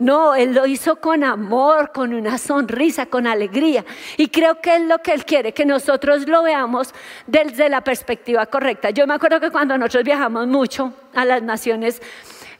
No, 0.00 0.34
Él 0.34 0.54
lo 0.54 0.64
hizo 0.66 0.96
con 0.96 1.22
amor, 1.22 1.92
con 1.92 2.14
una 2.14 2.38
sonrisa, 2.38 3.04
con 3.04 3.26
alegría. 3.26 3.84
Y 4.16 4.28
creo 4.28 4.58
que 4.60 4.76
es 4.76 4.82
lo 4.82 4.98
que 5.00 5.12
Él 5.12 5.26
quiere, 5.26 5.52
que 5.52 5.66
nosotros 5.66 6.26
lo 6.26 6.42
veamos 6.42 6.94
desde 7.26 7.68
la 7.68 7.82
perspectiva 7.82 8.46
correcta. 8.46 8.88
Yo 8.90 9.06
me 9.06 9.12
acuerdo 9.12 9.40
que 9.40 9.50
cuando 9.50 9.76
nosotros 9.76 10.04
viajamos 10.04 10.46
mucho 10.46 10.94
a 11.14 11.26
las 11.26 11.42
naciones, 11.42 12.00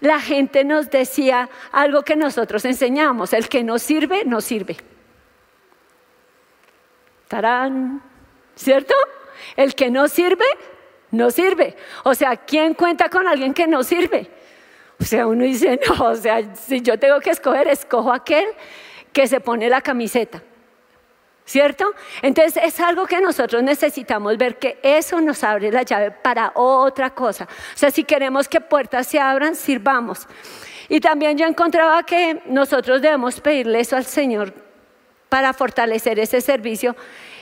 la 0.00 0.20
gente 0.20 0.64
nos 0.64 0.90
decía 0.90 1.48
algo 1.72 2.02
que 2.02 2.14
nosotros 2.14 2.62
enseñamos, 2.66 3.32
el 3.32 3.48
que 3.48 3.64
no 3.64 3.78
sirve, 3.78 4.22
no 4.26 4.42
sirve. 4.42 4.76
Tarán, 7.26 8.02
¿cierto? 8.54 8.94
El 9.56 9.74
que 9.74 9.90
no 9.90 10.08
sirve, 10.08 10.44
no 11.10 11.30
sirve. 11.30 11.74
O 12.04 12.14
sea, 12.14 12.36
¿quién 12.36 12.74
cuenta 12.74 13.08
con 13.08 13.26
alguien 13.26 13.54
que 13.54 13.66
no 13.66 13.82
sirve? 13.82 14.30
O 15.00 15.04
sea, 15.04 15.26
uno 15.26 15.44
dice, 15.44 15.80
no, 15.88 16.04
o 16.04 16.14
sea, 16.14 16.54
si 16.54 16.80
yo 16.82 16.98
tengo 16.98 17.20
que 17.20 17.30
escoger, 17.30 17.68
escojo 17.68 18.12
aquel 18.12 18.46
que 19.12 19.26
se 19.26 19.40
pone 19.40 19.68
la 19.68 19.80
camiseta. 19.80 20.42
¿Cierto? 21.44 21.92
Entonces 22.22 22.62
es 22.62 22.78
algo 22.78 23.06
que 23.06 23.20
nosotros 23.20 23.60
necesitamos 23.62 24.36
ver 24.36 24.58
que 24.58 24.78
eso 24.84 25.20
nos 25.20 25.42
abre 25.42 25.72
la 25.72 25.82
llave 25.82 26.12
para 26.12 26.52
otra 26.54 27.10
cosa. 27.10 27.48
O 27.74 27.76
sea, 27.76 27.90
si 27.90 28.04
queremos 28.04 28.46
que 28.46 28.60
puertas 28.60 29.08
se 29.08 29.18
abran, 29.18 29.56
sirvamos. 29.56 30.28
Y 30.88 31.00
también 31.00 31.36
yo 31.36 31.46
encontraba 31.46 32.04
que 32.04 32.40
nosotros 32.46 33.02
debemos 33.02 33.40
pedirle 33.40 33.80
eso 33.80 33.96
al 33.96 34.04
Señor 34.04 34.54
para 35.28 35.52
fortalecer 35.52 36.20
ese 36.20 36.40
servicio. 36.40 36.94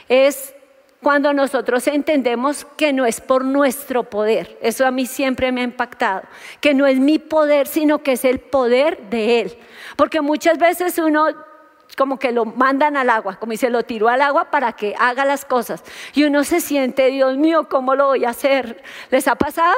Es 0.08 0.54
cuando 1.02 1.32
nosotros 1.32 1.86
entendemos 1.86 2.66
que 2.76 2.92
no 2.92 3.06
es 3.06 3.20
por 3.20 3.44
nuestro 3.44 4.04
poder. 4.04 4.58
Eso 4.60 4.86
a 4.86 4.90
mí 4.90 5.06
siempre 5.06 5.52
me 5.52 5.60
ha 5.60 5.64
impactado. 5.64 6.22
Que 6.60 6.74
no 6.74 6.86
es 6.86 6.98
mi 6.98 7.18
poder, 7.18 7.66
sino 7.66 8.02
que 8.02 8.12
es 8.12 8.24
el 8.24 8.40
poder 8.40 9.08
de 9.08 9.40
Él. 9.40 9.58
Porque 9.96 10.20
muchas 10.20 10.58
veces 10.58 10.98
uno 10.98 11.28
como 11.96 12.18
que 12.18 12.30
lo 12.30 12.44
mandan 12.44 12.96
al 12.96 13.10
agua, 13.10 13.36
como 13.40 13.50
dice, 13.50 13.70
lo 13.70 13.82
tiró 13.82 14.08
al 14.08 14.22
agua 14.22 14.50
para 14.50 14.72
que 14.72 14.94
haga 14.98 15.24
las 15.24 15.44
cosas. 15.44 15.82
Y 16.14 16.24
uno 16.24 16.44
se 16.44 16.60
siente, 16.60 17.06
Dios 17.06 17.36
mío, 17.36 17.68
¿cómo 17.68 17.96
lo 17.96 18.06
voy 18.06 18.24
a 18.24 18.30
hacer? 18.30 18.82
¿Les 19.10 19.26
ha 19.26 19.34
pasado? 19.34 19.76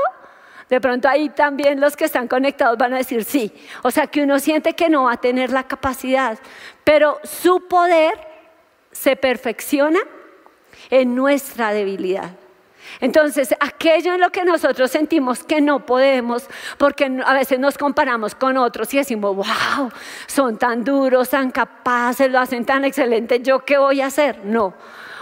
De 0.68 0.80
pronto 0.80 1.08
ahí 1.08 1.30
también 1.30 1.80
los 1.80 1.96
que 1.96 2.04
están 2.04 2.28
conectados 2.28 2.76
van 2.76 2.92
a 2.92 2.98
decir 2.98 3.24
sí. 3.24 3.52
O 3.82 3.90
sea 3.90 4.06
que 4.06 4.22
uno 4.22 4.38
siente 4.38 4.74
que 4.74 4.90
no 4.90 5.04
va 5.04 5.14
a 5.14 5.16
tener 5.16 5.50
la 5.50 5.64
capacidad, 5.64 6.38
pero 6.84 7.18
su 7.24 7.66
poder 7.66 8.12
se 8.92 9.16
perfecciona 9.16 10.00
en 10.90 11.14
nuestra 11.14 11.72
debilidad. 11.72 12.30
Entonces, 13.00 13.54
aquello 13.60 14.14
en 14.14 14.20
lo 14.20 14.30
que 14.30 14.44
nosotros 14.44 14.90
sentimos 14.90 15.44
que 15.44 15.60
no 15.60 15.86
podemos, 15.86 16.48
porque 16.76 17.04
a 17.24 17.34
veces 17.34 17.58
nos 17.58 17.78
comparamos 17.78 18.34
con 18.34 18.56
otros 18.56 18.92
y 18.92 18.98
decimos, 18.98 19.36
wow, 19.36 19.90
son 20.26 20.58
tan 20.58 20.82
duros, 20.82 21.30
tan 21.30 21.50
capaces, 21.50 22.30
lo 22.30 22.38
hacen 22.38 22.64
tan 22.64 22.84
excelente, 22.84 23.40
¿yo 23.40 23.60
qué 23.60 23.78
voy 23.78 24.00
a 24.00 24.06
hacer? 24.06 24.44
No. 24.44 24.74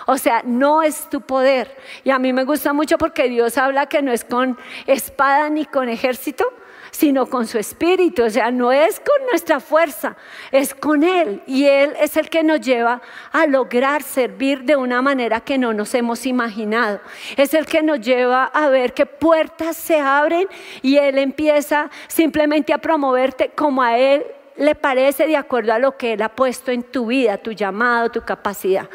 O 0.07 0.17
sea, 0.17 0.43
no 0.43 0.83
es 0.83 1.11
tu 1.11 1.21
poder. 1.21 1.77
Y 2.03 2.11
a 2.11 2.19
mí 2.19 2.33
me 2.33 2.45
gusta 2.45 2.73
mucho 2.73 2.97
porque 2.97 3.29
Dios 3.29 3.59
habla 3.59 3.87
que 3.87 4.01
no 4.01 4.11
es 4.11 4.25
con 4.25 4.57
espada 4.87 5.51
ni 5.51 5.67
con 5.67 5.91
ejército, 5.91 6.51
sino 6.91 7.27
con 7.27 7.47
su 7.47 7.59
espíritu. 7.59 8.25
O 8.25 8.31
sea, 8.31 8.51
no 8.51 8.73
es 8.73 9.01
con 9.01 9.27
nuestra 9.31 9.61
fuerza, 9.61 10.17
es 10.51 10.75
con 10.75 11.03
Él. 11.03 11.43
Y 11.47 11.67
Él 11.67 11.95
es 12.01 12.17
el 12.17 12.31
que 12.31 12.43
nos 12.43 12.61
lleva 12.61 13.01
a 13.33 13.47
lograr 13.47 14.03
servir 14.03 14.65
de 14.65 14.77
una 14.77 15.03
manera 15.03 15.41
que 15.41 15.59
no 15.59 15.73
nos 15.73 15.95
hemos 15.95 16.27
imaginado. 16.27 17.01
Es 17.37 17.55
el 17.55 17.67
que 17.67 17.83
nos 17.83 18.01
lleva 18.01 18.45
a 18.45 18.69
ver 18.69 18.95
que 18.95 19.07
puertas 19.07 19.77
se 19.77 20.01
abren 20.01 20.47
y 20.83 20.97
Él 20.97 21.19
empieza 21.19 21.91
simplemente 22.07 22.73
a 22.73 22.79
promoverte 22.79 23.51
como 23.51 23.83
a 23.83 23.99
Él 23.99 24.25
le 24.57 24.75
parece 24.75 25.27
de 25.27 25.37
acuerdo 25.37 25.73
a 25.73 25.79
lo 25.79 25.97
que 25.97 26.15
Él 26.15 26.23
ha 26.23 26.29
puesto 26.29 26.73
en 26.73 26.83
tu 26.83 27.07
vida, 27.07 27.39
tu 27.39 27.53
llamado, 27.53 28.11
tu 28.11 28.23
capacidad. 28.23 28.89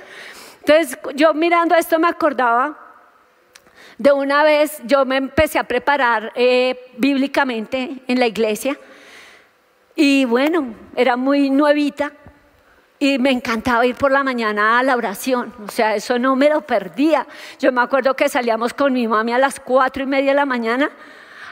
Entonces, 0.60 0.98
yo 1.16 1.34
mirando 1.34 1.76
esto 1.76 2.00
me 2.00 2.08
acordaba 2.08 2.83
de 3.98 4.12
una 4.12 4.44
vez 4.44 4.82
yo 4.86 5.06
me 5.06 5.18
empecé 5.18 5.60
a 5.60 5.64
preparar 5.64 6.32
eh, 6.36 6.92
bíblicamente 6.98 8.02
en 8.08 8.20
la 8.20 8.28
iglesia 8.28 8.78
y 9.96 10.26
bueno, 10.26 10.74
era 10.96 11.16
muy 11.16 11.50
nuevita 11.50 12.12
y 13.00 13.20
me 13.20 13.32
encantaba 13.32 13.86
ir 13.86 13.96
por 13.96 14.12
la 14.12 14.24
mañana 14.24 14.80
a 14.80 14.84
la 14.84 14.96
oración, 14.96 15.54
o 15.66 15.70
sea, 15.70 15.96
eso 15.96 16.18
no 16.18 16.36
me 16.36 16.50
lo 16.50 16.62
perdía. 16.62 17.28
Yo 17.60 17.72
me 17.72 17.82
acuerdo 17.82 18.16
que 18.16 18.30
salíamos 18.30 18.74
con 18.74 18.94
mi 18.94 19.08
mami 19.08 19.34
a 19.34 19.38
las 19.38 19.60
cuatro 19.60 20.04
y 20.04 20.06
media 20.06 20.32
de 20.32 20.36
la 20.36 20.46
mañana 20.46 20.90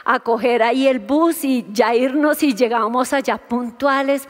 a 0.04 0.18
coger 0.18 0.62
ahí 0.62 0.88
el 0.88 0.98
bus 0.98 1.44
y 1.44 1.66
ya 1.70 1.94
irnos 1.94 2.42
y 2.42 2.54
llegábamos 2.54 3.12
allá 3.12 3.36
puntuales 3.38 4.28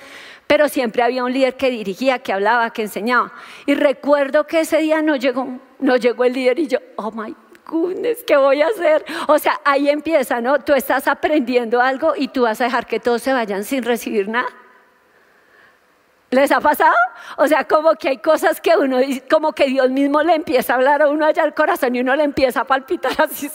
pero 0.53 0.69
siempre 0.69 1.03
había 1.03 1.25
un 1.25 1.33
líder 1.33 1.57
que 1.57 1.71
dirigía, 1.71 2.19
que 2.19 2.31
hablaba, 2.31 2.69
que 2.75 2.83
enseñaba. 2.83 3.33
Y 3.65 3.73
recuerdo 3.73 4.47
que 4.47 4.61
ese 4.61 4.77
día 4.83 5.01
no 5.01 5.17
llegó, 5.17 5.49
no 5.79 5.97
llegó 5.97 6.25
el 6.25 6.35
líder 6.35 6.59
y 6.59 6.67
yo, 6.67 6.79
oh 6.97 7.11
my 7.11 7.35
¿qué 8.27 8.37
voy 8.37 8.63
a 8.63 8.69
hacer? 8.69 9.05
O 9.29 9.39
sea, 9.39 9.61
ahí 9.65 9.89
empieza, 9.89 10.41
¿no? 10.41 10.59
Tú 10.61 10.75
estás 10.75 11.09
aprendiendo 11.09 11.81
algo 11.81 12.15
y 12.17 12.29
tú 12.29 12.43
vas 12.43 12.61
a 12.61 12.65
dejar 12.65 12.87
que 12.87 13.01
todos 13.01 13.23
se 13.23 13.33
vayan 13.33 13.65
sin 13.65 13.83
recibir 13.83 14.29
nada. 14.29 14.49
¿Les 16.31 16.51
ha 16.51 16.61
pasado? 16.61 16.97
O 17.37 17.47
sea, 17.47 17.65
como 17.65 17.93
que 17.95 18.09
hay 18.09 18.17
cosas 18.17 18.59
que 18.59 18.75
uno, 18.75 18.99
como 19.31 19.53
que 19.53 19.67
Dios 19.67 19.91
mismo 19.91 20.23
le 20.23 20.35
empieza 20.35 20.73
a 20.73 20.77
hablar 20.77 21.03
a 21.03 21.09
uno 21.09 21.27
allá 21.27 21.43
al 21.43 21.53
corazón 21.53 21.95
y 21.95 22.01
uno 22.01 22.17
le 22.17 22.25
empieza 22.25 22.63
a 22.63 22.65
palpitar 22.65 23.13
así 23.19 23.51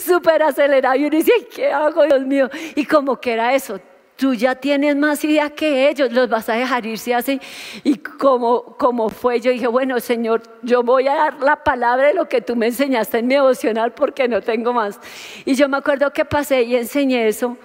súper 0.00 0.42
acelerado 0.42 0.96
y 0.96 1.04
uno 1.04 1.16
dice, 1.16 1.32
¿qué 1.54 1.70
hago, 1.70 2.04
Dios 2.04 2.22
mío? 2.22 2.48
Y 2.74 2.86
como 2.86 3.20
que 3.20 3.34
era 3.34 3.52
eso, 3.52 3.78
tú 4.18 4.34
ya 4.34 4.56
tienes 4.56 4.96
más 4.96 5.22
idea 5.22 5.48
que 5.48 5.88
ellos, 5.88 6.10
los 6.10 6.28
vas 6.28 6.48
a 6.48 6.54
dejar 6.54 6.84
irse 6.84 7.14
así. 7.14 7.40
Y 7.84 7.98
como, 7.98 8.76
como 8.76 9.10
fue, 9.10 9.40
yo 9.40 9.52
dije, 9.52 9.68
bueno, 9.68 10.00
Señor, 10.00 10.42
yo 10.62 10.82
voy 10.82 11.06
a 11.06 11.14
dar 11.14 11.34
la 11.40 11.62
palabra 11.62 12.08
de 12.08 12.14
lo 12.14 12.28
que 12.28 12.40
tú 12.40 12.56
me 12.56 12.66
enseñaste 12.66 13.18
en 13.18 13.28
mi 13.28 13.34
devocional 13.34 13.92
porque 13.92 14.26
no 14.26 14.42
tengo 14.42 14.72
más. 14.72 14.98
Y 15.44 15.54
yo 15.54 15.68
me 15.68 15.76
acuerdo 15.76 16.12
que 16.12 16.24
pasé 16.24 16.62
y 16.64 16.74
enseñé 16.74 17.28
eso 17.28 17.56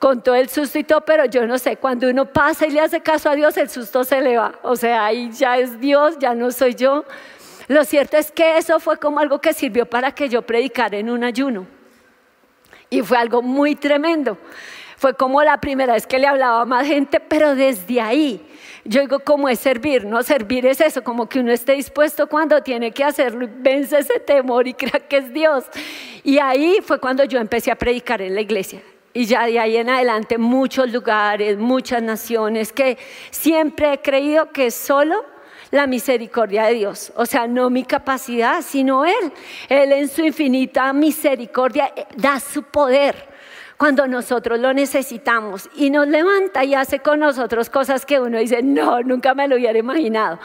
con 0.00 0.24
todo 0.24 0.34
el 0.34 0.48
susto 0.48 0.76
y 0.80 0.84
todo, 0.84 1.02
pero 1.02 1.24
yo 1.26 1.46
no 1.46 1.56
sé, 1.56 1.76
cuando 1.76 2.10
uno 2.10 2.26
pasa 2.26 2.66
y 2.66 2.72
le 2.72 2.80
hace 2.80 3.00
caso 3.00 3.30
a 3.30 3.36
Dios, 3.36 3.56
el 3.56 3.70
susto 3.70 4.02
se 4.02 4.20
le 4.20 4.36
va. 4.36 4.58
O 4.64 4.74
sea, 4.74 5.06
ahí 5.06 5.30
ya 5.30 5.56
es 5.56 5.78
Dios, 5.78 6.18
ya 6.18 6.34
no 6.34 6.50
soy 6.50 6.74
yo. 6.74 7.04
Lo 7.68 7.84
cierto 7.84 8.16
es 8.16 8.32
que 8.32 8.58
eso 8.58 8.80
fue 8.80 8.98
como 8.98 9.20
algo 9.20 9.40
que 9.40 9.52
sirvió 9.52 9.86
para 9.86 10.10
que 10.10 10.28
yo 10.28 10.42
predicara 10.42 10.96
en 10.96 11.10
un 11.10 11.22
ayuno. 11.22 11.64
Y 12.90 13.02
fue 13.02 13.18
algo 13.18 13.40
muy 13.40 13.76
tremendo. 13.76 14.36
Fue 14.96 15.14
como 15.14 15.42
la 15.42 15.60
primera 15.60 15.94
vez 15.94 16.06
que 16.06 16.18
le 16.18 16.26
hablaba 16.26 16.62
a 16.62 16.64
más 16.64 16.86
gente, 16.86 17.20
pero 17.20 17.54
desde 17.54 18.00
ahí 18.00 18.42
yo 18.88 19.00
digo, 19.00 19.18
¿cómo 19.20 19.48
es 19.48 19.58
servir? 19.58 20.04
No, 20.04 20.22
servir 20.22 20.64
es 20.66 20.80
eso, 20.80 21.02
como 21.02 21.28
que 21.28 21.40
uno 21.40 21.52
esté 21.52 21.72
dispuesto 21.72 22.28
cuando 22.28 22.62
tiene 22.62 22.92
que 22.92 23.02
hacerlo 23.02 23.44
y 23.44 23.50
vence 23.50 23.98
ese 23.98 24.20
temor 24.20 24.68
y 24.68 24.74
crea 24.74 25.00
que 25.00 25.18
es 25.18 25.32
Dios. 25.32 25.64
Y 26.22 26.38
ahí 26.38 26.78
fue 26.82 27.00
cuando 27.00 27.24
yo 27.24 27.40
empecé 27.40 27.70
a 27.70 27.76
predicar 27.76 28.22
en 28.22 28.34
la 28.34 28.40
iglesia. 28.40 28.80
Y 29.12 29.24
ya 29.24 29.46
de 29.46 29.58
ahí 29.58 29.76
en 29.76 29.88
adelante 29.88 30.38
muchos 30.38 30.92
lugares, 30.92 31.56
muchas 31.58 32.02
naciones, 32.02 32.72
que 32.72 32.98
siempre 33.30 33.94
he 33.94 33.98
creído 33.98 34.52
que 34.52 34.70
solo 34.70 35.24
la 35.70 35.86
misericordia 35.86 36.64
de 36.64 36.74
Dios. 36.74 37.12
O 37.16 37.26
sea, 37.26 37.46
no 37.46 37.70
mi 37.70 37.82
capacidad, 37.82 38.62
sino 38.62 39.04
Él. 39.04 39.32
Él 39.68 39.92
en 39.92 40.08
su 40.08 40.22
infinita 40.22 40.92
misericordia 40.92 41.92
eh, 41.96 42.06
da 42.16 42.38
su 42.38 42.62
poder 42.62 43.35
cuando 43.76 44.06
nosotros 44.06 44.58
lo 44.58 44.72
necesitamos 44.72 45.68
y 45.76 45.90
nos 45.90 46.08
levanta 46.08 46.64
y 46.64 46.74
hace 46.74 47.00
con 47.00 47.20
nosotros 47.20 47.70
cosas 47.70 48.06
que 48.06 48.20
uno 48.20 48.38
dice, 48.38 48.62
no, 48.62 49.02
nunca 49.02 49.34
me 49.34 49.48
lo 49.48 49.56
hubiera 49.56 49.78
imaginado. 49.78 50.38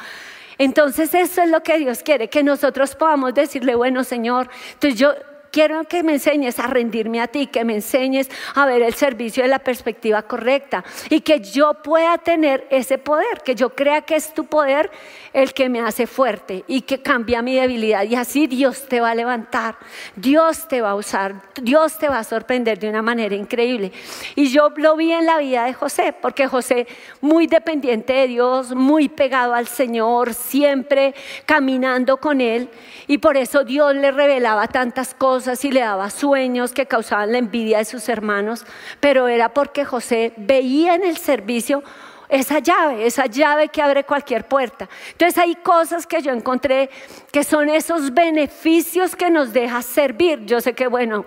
Entonces 0.58 1.14
eso 1.14 1.42
es 1.42 1.50
lo 1.50 1.64
que 1.64 1.80
Dios 1.80 2.04
quiere, 2.04 2.30
que 2.30 2.44
nosotros 2.44 2.96
podamos 2.96 3.34
decirle, 3.34 3.76
bueno 3.76 4.04
Señor, 4.04 4.50
entonces 4.74 5.00
yo 5.00 5.14
quiero 5.52 5.84
que 5.84 6.02
me 6.02 6.14
enseñes 6.14 6.60
a 6.60 6.68
rendirme 6.68 7.22
a 7.22 7.28
ti, 7.28 7.48
que 7.48 7.66
me 7.66 7.76
enseñes 7.76 8.30
a 8.56 8.66
ver 8.66 8.82
el 8.82 8.94
servicio 8.94 9.44
de 9.44 9.50
la 9.50 9.60
perspectiva 9.60 10.24
correcta 10.24 10.84
y 11.10 11.22
que 11.22 11.42
yo 11.42 11.76
pueda 11.84 12.18
tener 12.18 12.66
ese 12.70 12.98
poder, 12.98 13.42
que 13.44 13.54
yo 13.56 13.72
crea 13.72 14.02
que 14.02 14.16
es 14.16 14.34
tu 14.34 14.46
poder 14.46 14.90
el 15.34 15.54
que 15.54 15.70
me 15.70 15.80
hace 15.80 16.08
fuerte 16.08 16.64
y 16.68 16.82
que 16.82 17.02
cambia 17.02 17.42
mi 17.42 17.56
debilidad. 17.56 18.04
Y 18.04 18.16
así 18.16 18.48
Dios 18.48 18.88
te 18.88 19.00
va 19.00 19.12
a 19.12 19.16
levantar, 19.16 19.78
Dios 20.16 20.68
te 20.68 20.82
va 20.82 20.92
a 20.92 20.96
usar, 20.96 21.42
Dios 21.62 21.98
te 21.98 22.10
va 22.10 22.20
a 22.20 22.24
sorprender 22.24 22.80
de 22.80 22.90
una 22.90 23.02
manera 23.02 23.36
increíble. 23.36 23.92
Y 24.36 24.48
yo 24.48 24.70
lo 24.76 24.96
vi 24.96 25.12
en 25.12 25.26
la 25.26 25.38
vida 25.38 25.66
de 25.66 25.74
José, 25.74 26.14
porque 26.14 26.48
José 26.48 26.88
muy 27.22 27.48
dependiente 27.48 28.14
de 28.14 28.28
Dios, 28.28 28.76
muy 28.76 29.10
pegado 29.10 29.54
al 29.54 29.68
Señor, 29.68 30.34
siempre 30.34 31.14
caminando 31.46 32.18
con 32.18 32.42
Él. 32.42 32.70
Y 33.08 33.20
por 33.20 33.38
eso 33.38 33.64
Dios 33.64 33.96
le 33.96 34.12
revelaba 34.12 34.68
tantas 34.68 35.14
cosas 35.14 35.64
y 35.66 35.72
le 35.72 35.82
daba 35.82 36.10
sueños 36.10 36.74
que 36.74 36.86
causaban 36.86 37.32
la 37.32 37.38
envidia 37.38 37.78
de 37.78 37.86
sus 37.86 38.10
hermanos, 38.10 38.66
pero 39.00 39.28
era 39.28 39.54
porque 39.54 39.86
José 39.86 40.34
veía 40.38 40.96
en 40.96 41.04
el 41.04 41.18
servicio 41.18 41.84
esa 42.32 42.60
llave, 42.60 43.06
esa 43.06 43.26
llave 43.26 43.68
que 43.68 43.82
abre 43.82 44.06
cualquier 44.06 44.48
puerta. 44.48 44.88
Entonces 45.12 45.38
hay 45.38 45.54
cosas 45.56 46.08
que 46.08 46.22
yo 46.22 46.32
encontré 46.32 46.90
que 47.30 47.44
son 47.44 47.68
esos 47.68 48.14
beneficios 48.14 49.18
que 49.18 49.30
nos 49.30 49.52
deja 49.52 49.82
servir. 49.82 50.46
Yo 50.46 50.62
sé 50.62 50.74
que, 50.74 50.88
bueno, 50.88 51.26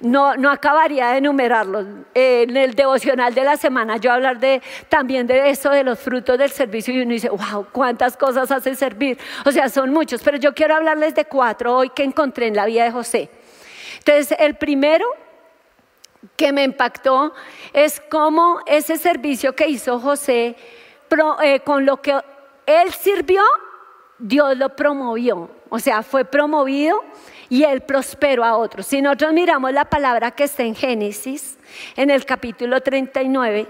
no, 0.00 0.36
no 0.36 0.50
acabaría 0.50 1.08
de 1.08 1.18
enumerarlos. 1.18 1.86
en 2.12 2.56
el 2.58 2.74
devocional 2.74 3.34
de 3.34 3.42
la 3.42 3.56
semana 3.56 3.96
yo 3.96 4.12
hablar 4.12 4.38
de, 4.38 4.60
también 4.90 5.26
de 5.26 5.48
eso, 5.48 5.70
de 5.70 5.82
los 5.82 5.98
frutos 5.98 6.36
del 6.36 6.50
servicio 6.50 6.92
y 6.92 7.00
uno 7.00 7.12
dice, 7.12 7.30
wow, 7.30 7.66
cuántas 7.72 8.14
cosas 8.14 8.50
hace 8.50 8.74
servir. 8.74 9.18
O 9.46 9.50
sea, 9.50 9.70
son 9.70 9.90
muchos, 9.90 10.22
pero 10.22 10.36
yo 10.36 10.54
quiero 10.54 10.74
hablarles 10.74 11.14
de 11.14 11.24
cuatro 11.24 11.74
hoy 11.74 11.88
que 11.88 12.04
encontré 12.04 12.48
en 12.48 12.56
la 12.56 12.66
vida 12.66 12.84
de 12.84 12.90
José. 12.90 13.30
Entonces, 13.98 14.36
el 14.38 14.56
primero 14.56 15.06
que 16.36 16.52
me 16.52 16.64
impactó 16.64 17.32
es 17.72 18.00
cómo 18.10 18.60
ese 18.66 18.96
servicio 18.96 19.54
que 19.54 19.68
hizo 19.68 19.98
José, 19.98 20.56
eh, 21.42 21.60
con 21.60 21.84
lo 21.84 22.00
que 22.00 22.12
él 22.66 22.92
sirvió, 22.92 23.42
Dios 24.18 24.56
lo 24.56 24.74
promovió. 24.74 25.50
O 25.68 25.78
sea, 25.78 26.02
fue 26.02 26.24
promovido 26.24 27.02
y 27.48 27.64
él 27.64 27.82
prosperó 27.82 28.44
a 28.44 28.56
otros. 28.56 28.86
Si 28.86 29.02
nosotros 29.02 29.32
miramos 29.32 29.72
la 29.72 29.84
palabra 29.84 30.30
que 30.30 30.44
está 30.44 30.62
en 30.62 30.74
Génesis, 30.74 31.58
en 31.96 32.10
el 32.10 32.24
capítulo 32.24 32.80
39, 32.80 33.68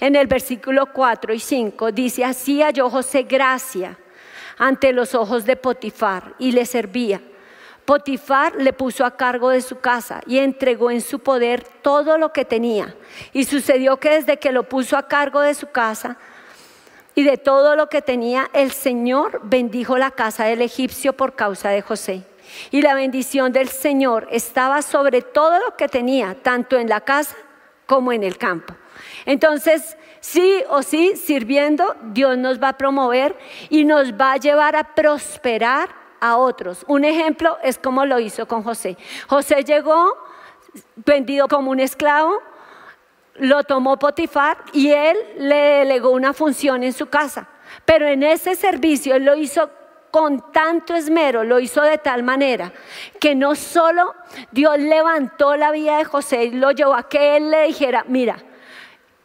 en 0.00 0.16
el 0.16 0.26
versículo 0.26 0.92
4 0.92 1.32
y 1.32 1.40
5, 1.40 1.92
dice, 1.92 2.24
así 2.24 2.60
halló 2.62 2.90
José 2.90 3.22
gracia 3.22 3.96
ante 4.58 4.92
los 4.92 5.14
ojos 5.14 5.46
de 5.46 5.56
Potifar 5.56 6.34
y 6.38 6.52
le 6.52 6.66
servía. 6.66 7.20
Potifar 7.90 8.54
le 8.54 8.72
puso 8.72 9.04
a 9.04 9.16
cargo 9.16 9.48
de 9.48 9.60
su 9.60 9.80
casa 9.80 10.20
y 10.24 10.38
entregó 10.38 10.92
en 10.92 11.00
su 11.00 11.18
poder 11.18 11.64
todo 11.82 12.18
lo 12.18 12.32
que 12.32 12.44
tenía. 12.44 12.94
Y 13.32 13.46
sucedió 13.46 13.96
que 13.96 14.10
desde 14.10 14.36
que 14.36 14.52
lo 14.52 14.62
puso 14.62 14.96
a 14.96 15.08
cargo 15.08 15.40
de 15.40 15.54
su 15.54 15.72
casa 15.72 16.16
y 17.16 17.24
de 17.24 17.36
todo 17.36 17.74
lo 17.74 17.88
que 17.88 18.00
tenía, 18.00 18.48
el 18.52 18.70
Señor 18.70 19.40
bendijo 19.42 19.98
la 19.98 20.12
casa 20.12 20.44
del 20.44 20.62
egipcio 20.62 21.14
por 21.14 21.34
causa 21.34 21.70
de 21.70 21.82
José. 21.82 22.22
Y 22.70 22.80
la 22.80 22.94
bendición 22.94 23.50
del 23.50 23.68
Señor 23.68 24.28
estaba 24.30 24.82
sobre 24.82 25.20
todo 25.20 25.58
lo 25.58 25.76
que 25.76 25.88
tenía, 25.88 26.36
tanto 26.40 26.78
en 26.78 26.88
la 26.88 27.00
casa 27.00 27.34
como 27.86 28.12
en 28.12 28.22
el 28.22 28.38
campo. 28.38 28.72
Entonces, 29.26 29.96
sí 30.20 30.62
o 30.68 30.84
sí, 30.84 31.16
sirviendo, 31.16 31.96
Dios 32.04 32.38
nos 32.38 32.62
va 32.62 32.68
a 32.68 32.78
promover 32.78 33.36
y 33.68 33.84
nos 33.84 34.12
va 34.12 34.34
a 34.34 34.36
llevar 34.36 34.76
a 34.76 34.94
prosperar 34.94 35.99
a 36.20 36.36
otros. 36.36 36.84
Un 36.86 37.04
ejemplo 37.04 37.58
es 37.62 37.78
como 37.78 38.04
lo 38.04 38.18
hizo 38.18 38.46
con 38.46 38.62
José. 38.62 38.96
José 39.28 39.64
llegó 39.64 40.16
vendido 40.96 41.48
como 41.48 41.70
un 41.70 41.80
esclavo, 41.80 42.38
lo 43.36 43.64
tomó 43.64 43.98
Potifar 43.98 44.58
y 44.72 44.90
él 44.90 45.16
le 45.38 45.56
delegó 45.56 46.10
una 46.10 46.32
función 46.32 46.84
en 46.84 46.92
su 46.92 47.06
casa. 47.06 47.48
Pero 47.84 48.06
en 48.06 48.22
ese 48.22 48.54
servicio 48.54 49.14
él 49.14 49.24
lo 49.24 49.36
hizo 49.36 49.70
con 50.10 50.52
tanto 50.52 50.94
esmero, 50.94 51.44
lo 51.44 51.60
hizo 51.60 51.82
de 51.82 51.98
tal 51.98 52.22
manera 52.22 52.72
que 53.20 53.34
no 53.34 53.54
solo 53.54 54.14
Dios 54.50 54.78
levantó 54.78 55.56
la 55.56 55.70
vida 55.70 55.98
de 55.98 56.04
José 56.04 56.44
y 56.44 56.50
lo 56.50 56.72
llevó 56.72 56.94
a 56.94 57.08
que 57.08 57.36
él 57.36 57.50
le 57.50 57.66
dijera, 57.66 58.04
mira, 58.08 58.36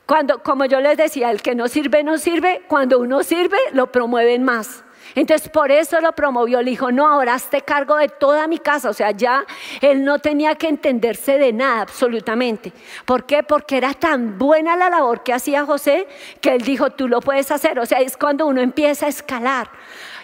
cuando, 0.05 0.43
como 0.43 0.65
yo 0.65 0.79
les 0.81 0.97
decía, 0.97 1.31
el 1.31 1.41
que 1.41 1.55
no 1.55 1.67
sirve, 1.67 2.03
no 2.03 2.19
sirve, 2.19 2.61
cuando 2.67 2.99
uno 2.99 3.23
sirve, 3.23 3.57
lo 3.71 3.91
promueven 3.91 4.43
más. 4.43 4.83
Entonces 5.15 5.49
por 5.49 5.71
eso 5.71 6.01
lo 6.01 6.11
promovió, 6.11 6.61
le 6.61 6.71
dijo, 6.71 6.91
no, 6.91 7.07
ahora 7.07 7.37
te 7.49 7.61
cargo 7.61 7.95
de 7.95 8.09
toda 8.09 8.47
mi 8.47 8.59
casa. 8.59 8.89
O 8.89 8.93
sea, 8.93 9.11
ya 9.11 9.45
él 9.81 10.03
no 10.03 10.19
tenía 10.19 10.55
que 10.55 10.67
entenderse 10.67 11.37
de 11.37 11.53
nada 11.53 11.81
absolutamente. 11.81 12.73
¿Por 13.05 13.25
qué? 13.25 13.41
Porque 13.41 13.77
era 13.77 13.93
tan 13.93 14.37
buena 14.37 14.75
la 14.75 14.89
labor 14.89 15.23
que 15.23 15.33
hacía 15.33 15.65
José 15.65 16.07
que 16.41 16.55
él 16.55 16.61
dijo, 16.61 16.89
tú 16.91 17.07
lo 17.07 17.21
puedes 17.21 17.49
hacer. 17.51 17.79
O 17.79 17.85
sea, 17.85 17.99
es 17.99 18.17
cuando 18.17 18.45
uno 18.45 18.61
empieza 18.61 19.05
a 19.05 19.09
escalar. 19.09 19.69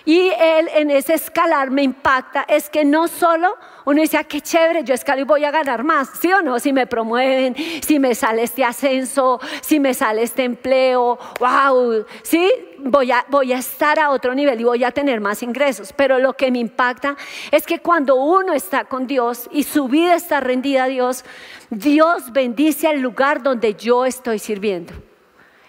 Y 0.05 0.29
él 0.29 0.70
en 0.74 0.89
ese 0.89 1.13
escalar 1.13 1.70
me 1.70 1.84
impacta, 1.84 2.43
es 2.48 2.70
que 2.70 2.84
no 2.84 3.08
solo 3.08 3.55
uno 3.86 4.01
dice, 4.01 4.17
ah, 4.17 4.24
qué 4.24 4.41
chévere, 4.41 4.84
yo 4.84 4.93
escalo 4.93 5.22
y 5.22 5.25
voy 5.25 5.43
a 5.43 5.51
ganar 5.51 5.84
más, 5.84 6.10
¿sí 6.20 6.31
o 6.31 6.41
no? 6.41 6.60
Si 6.60 6.74
me 6.74 6.88
promueven, 6.88 7.55
si 7.81 8.00
me 8.00 8.15
sale 8.15 8.43
este 8.43 8.63
ascenso, 8.63 9.39
si 9.62 9.79
me 9.79 9.93
sale 9.93 10.24
este 10.24 10.43
empleo, 10.43 11.17
wow, 11.39 12.05
¿sí? 12.24 12.51
Voy 12.79 13.12
a, 13.12 13.25
voy 13.29 13.53
a 13.53 13.58
estar 13.58 14.00
a 14.00 14.10
otro 14.10 14.34
nivel 14.34 14.62
y 14.62 14.63
voy 14.63 14.84
a 14.84 14.91
tener 14.91 15.22
más 15.22 15.43
ingresos. 15.43 15.93
Pero 15.93 16.20
lo 16.20 16.34
que 16.34 16.51
me 16.51 16.60
impacta 16.60 17.15
es 17.51 17.65
que 17.65 17.79
cuando 17.79 18.15
uno 18.15 18.53
está 18.53 18.86
con 18.86 19.05
Dios 19.05 19.48
y 19.51 19.63
su 19.63 19.88
vida 19.88 20.15
está 20.15 20.39
rendida 20.39 20.86
a 20.86 20.88
Dios, 20.88 21.24
Dios 21.70 22.31
bendice 22.31 22.88
al 22.88 23.00
lugar 23.00 23.43
donde 23.43 23.75
yo 23.75 24.05
estoy 24.05 24.39
sirviendo. 24.39 24.93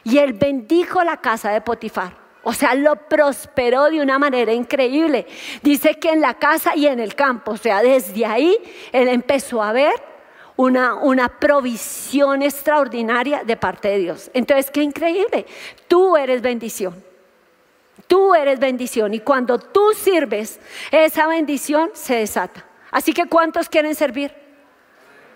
Y 0.04 0.18
él 0.18 0.32
bendijo 0.32 1.04
la 1.04 1.18
casa 1.18 1.50
de 1.50 1.60
Potifar. 1.60 2.21
O 2.44 2.52
sea, 2.52 2.74
lo 2.74 2.96
prosperó 2.96 3.90
de 3.90 4.00
una 4.00 4.18
manera 4.18 4.52
increíble. 4.52 5.26
Dice 5.62 5.94
que 5.94 6.10
en 6.10 6.20
la 6.20 6.34
casa 6.34 6.74
y 6.74 6.86
en 6.86 6.98
el 6.98 7.14
campo, 7.14 7.52
o 7.52 7.56
sea, 7.56 7.82
desde 7.82 8.26
ahí 8.26 8.58
él 8.90 9.08
empezó 9.08 9.62
a 9.62 9.72
ver 9.72 9.94
una, 10.56 10.94
una 10.94 11.28
provisión 11.28 12.42
extraordinaria 12.42 13.44
de 13.44 13.56
parte 13.56 13.88
de 13.88 13.98
Dios. 13.98 14.30
Entonces, 14.34 14.70
qué 14.70 14.82
increíble. 14.82 15.46
Tú 15.88 16.16
eres 16.16 16.42
bendición. 16.42 17.02
Tú 18.06 18.34
eres 18.34 18.58
bendición 18.58 19.14
y 19.14 19.20
cuando 19.20 19.58
tú 19.58 19.92
sirves, 19.94 20.60
esa 20.90 21.26
bendición 21.26 21.90
se 21.94 22.16
desata. 22.16 22.64
Así 22.90 23.12
que 23.12 23.26
¿cuántos 23.26 23.68
quieren 23.68 23.94
servir? 23.94 24.41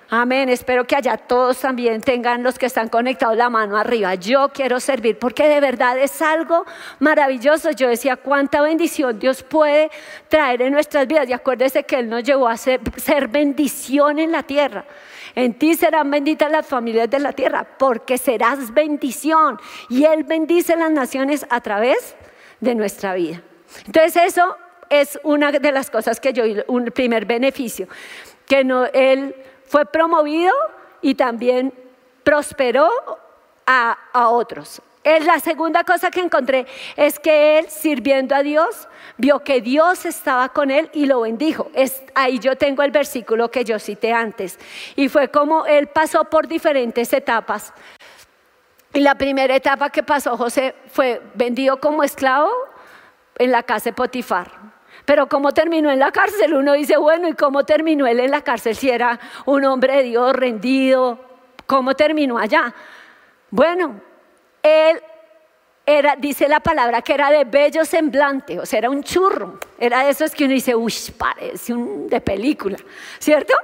Amén. 0.09 0.49
Espero 0.49 0.87
que 0.87 0.95
allá 0.95 1.17
todos 1.17 1.59
también 1.59 2.01
tengan 2.01 2.45
los 2.45 2.61
que 2.61 2.67
están 2.67 2.89
conectados 2.89 3.37
la 3.37 3.51
mano 3.51 3.77
arriba. 3.77 4.15
Yo 4.15 4.51
quiero 4.51 4.79
servir 4.79 5.19
porque 5.19 5.49
de 5.49 5.59
verdad 5.59 5.99
es 5.99 6.23
algo 6.23 6.65
maravilloso. 7.01 7.73
Yo 7.73 7.89
decía 7.89 8.15
cuánta 8.15 8.61
bendición 8.61 9.19
Dios 9.19 9.43
puede 9.43 9.91
traer 10.29 10.63
en 10.63 10.73
nuestras 10.73 11.09
vidas. 11.09 11.29
Y 11.29 11.33
acuérdese 11.33 11.83
que 11.83 11.99
Él 11.99 12.09
nos 12.09 12.23
llevó 12.23 12.47
a 12.47 12.57
ser, 12.57 12.81
bendición 13.29 14.21
en 14.21 14.31
la 14.31 14.45
tierra. 14.45 14.85
En 15.35 15.55
ti 15.55 15.75
serán 15.75 16.09
benditas 16.09 16.53
las 16.53 16.67
familias 16.67 17.11
de 17.11 17.19
la 17.19 17.33
tierra 17.33 17.67
porque 17.77 18.17
serás 18.17 18.73
bendición. 18.73 19.59
Y 19.91 20.05
Él 20.05 20.23
bendice 20.23 20.77
las 20.77 20.93
naciones 20.93 21.45
a 21.51 21.61
través 21.61 22.15
de 22.61 22.77
nuestra 22.77 23.15
vida. 23.15 23.43
Entonces 23.87 24.23
eso 24.25 24.57
es 24.89 25.19
una 25.25 25.51
de 25.51 25.73
las 25.73 25.91
cosas 25.91 26.21
que 26.21 26.33
yo, 26.33 26.45
un 26.69 26.85
primer 26.87 27.25
beneficio, 27.25 27.89
que 28.47 28.63
no, 28.63 28.87
Él 28.87 29.35
fue 29.67 29.85
promovido 29.87 30.53
y 31.03 31.15
también 31.15 31.73
prosperó 32.23 32.91
a, 33.67 33.99
otros. 34.29 34.81
Es 35.05 35.25
la 35.25 35.39
segunda 35.39 35.85
cosa 35.85 36.11
que 36.11 36.21
encontré 36.21 36.67
es 36.97 37.19
que 37.21 37.59
él, 37.59 37.67
sirviendo 37.69 38.35
a 38.35 38.43
Dios, 38.43 38.89
vio 39.17 39.45
que 39.45 39.61
Dios 39.61 40.05
estaba 40.05 40.49
con 40.49 40.71
él 40.71 40.91
y 40.93 41.07
lo 41.07 41.21
bendijo. 41.21 41.71
Es, 41.75 42.03
ahí 42.15 42.41
yo 42.41 42.57
tengo 42.57 42.83
el 42.83 42.91
versículo 42.91 43.51
que 43.51 43.65
yo 43.65 43.79
cité 43.79 44.13
antes. 44.13 44.59
Y 44.97 45.09
fue 45.09 45.29
como 45.29 45.67
él 45.67 45.87
pasó 45.87 46.25
por 46.25 46.49
diferentes 46.49 47.13
etapas. 47.13 47.73
Y 48.93 49.01
la 49.01 49.15
primera 49.15 49.55
etapa 49.55 49.91
que 49.91 50.03
pasó 50.03 50.37
José 50.37 50.75
fue 50.89 51.23
vendido 51.35 51.79
como 51.79 52.03
esclavo 52.03 52.51
en 53.39 53.53
la 53.53 53.63
casa 53.63 53.91
de 53.91 53.93
Potifar. 53.93 54.76
Pero 55.07 55.29
cómo 55.29 55.53
terminó 55.53 55.91
en 55.91 56.01
la 56.01 56.11
cárcel, 56.11 56.53
uno 56.53 56.73
dice, 56.75 56.97
bueno, 56.97 57.29
¿y 57.29 57.33
cómo 57.35 57.65
terminó 57.65 58.09
él 58.09 58.19
en 58.19 58.33
la 58.33 58.43
cárcel 58.43 58.75
si 58.75 58.91
era 58.91 59.19
un 59.47 59.65
hombre 59.65 59.99
de 59.99 60.03
Dios 60.03 60.33
rendido? 60.35 61.21
¿Cómo 61.65 61.95
terminó 61.95 62.37
allá? 62.37 62.75
Bueno, 63.51 64.01
él 64.65 65.01
era, 65.87 66.17
dice 66.17 66.49
la 66.49 66.59
palabra 66.59 67.03
que 67.03 67.15
era 67.15 67.31
de 67.31 67.45
bello 67.45 67.85
semblante, 67.85 68.59
o 68.59 68.67
sea, 68.67 68.81
era 68.81 68.91
un 68.91 69.05
churro, 69.05 69.61
era 69.79 70.03
de 70.03 70.11
esos 70.11 70.33
que 70.33 70.45
uno 70.45 70.55
dice, 70.55 70.75
uy, 70.75 70.93
parece 71.17 71.73
un 71.73 72.09
de 72.09 72.21
película, 72.21 72.77
¿cierto? 73.21 73.55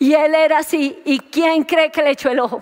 Y 0.00 0.14
él 0.14 0.34
era 0.34 0.58
así, 0.58 1.00
¿y 1.04 1.20
quién 1.20 1.62
cree 1.62 1.92
que 1.92 2.02
le 2.02 2.10
echó 2.10 2.28
el 2.28 2.40
ojo? 2.40 2.60